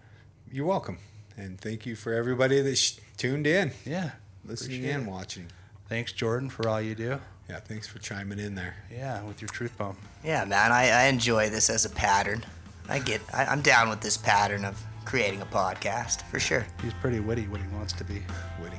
[0.53, 0.99] You're welcome,
[1.39, 4.11] and thank you for everybody that sh- tuned in, Yeah,
[4.47, 5.11] listening Appreciate and it.
[5.11, 5.47] watching.
[5.89, 7.21] thanks Jordan for all you do.
[7.49, 8.77] Yeah, thanks for chiming in there.
[8.91, 9.97] Yeah, with your truth bomb.
[10.25, 12.45] Yeah, man, I, I enjoy this as a pattern.
[12.89, 16.67] I get, I, I'm down with this pattern of creating a podcast for sure.
[16.83, 18.23] He's pretty witty when he wants to be.
[18.63, 18.79] witty.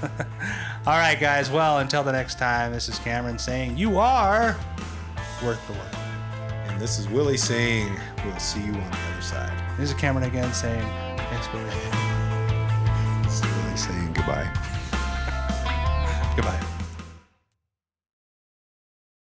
[0.86, 1.50] All right, guys.
[1.50, 4.56] Well, until the next time, this is Cameron saying you are
[5.42, 5.94] worth the work.
[6.68, 7.92] And this is Willie saying,
[8.24, 9.52] we'll see you on the other side.
[9.76, 10.86] This is Cameron again saying
[11.16, 12.04] thanks for listening
[13.78, 14.50] saying goodbye.
[16.34, 16.67] goodbye.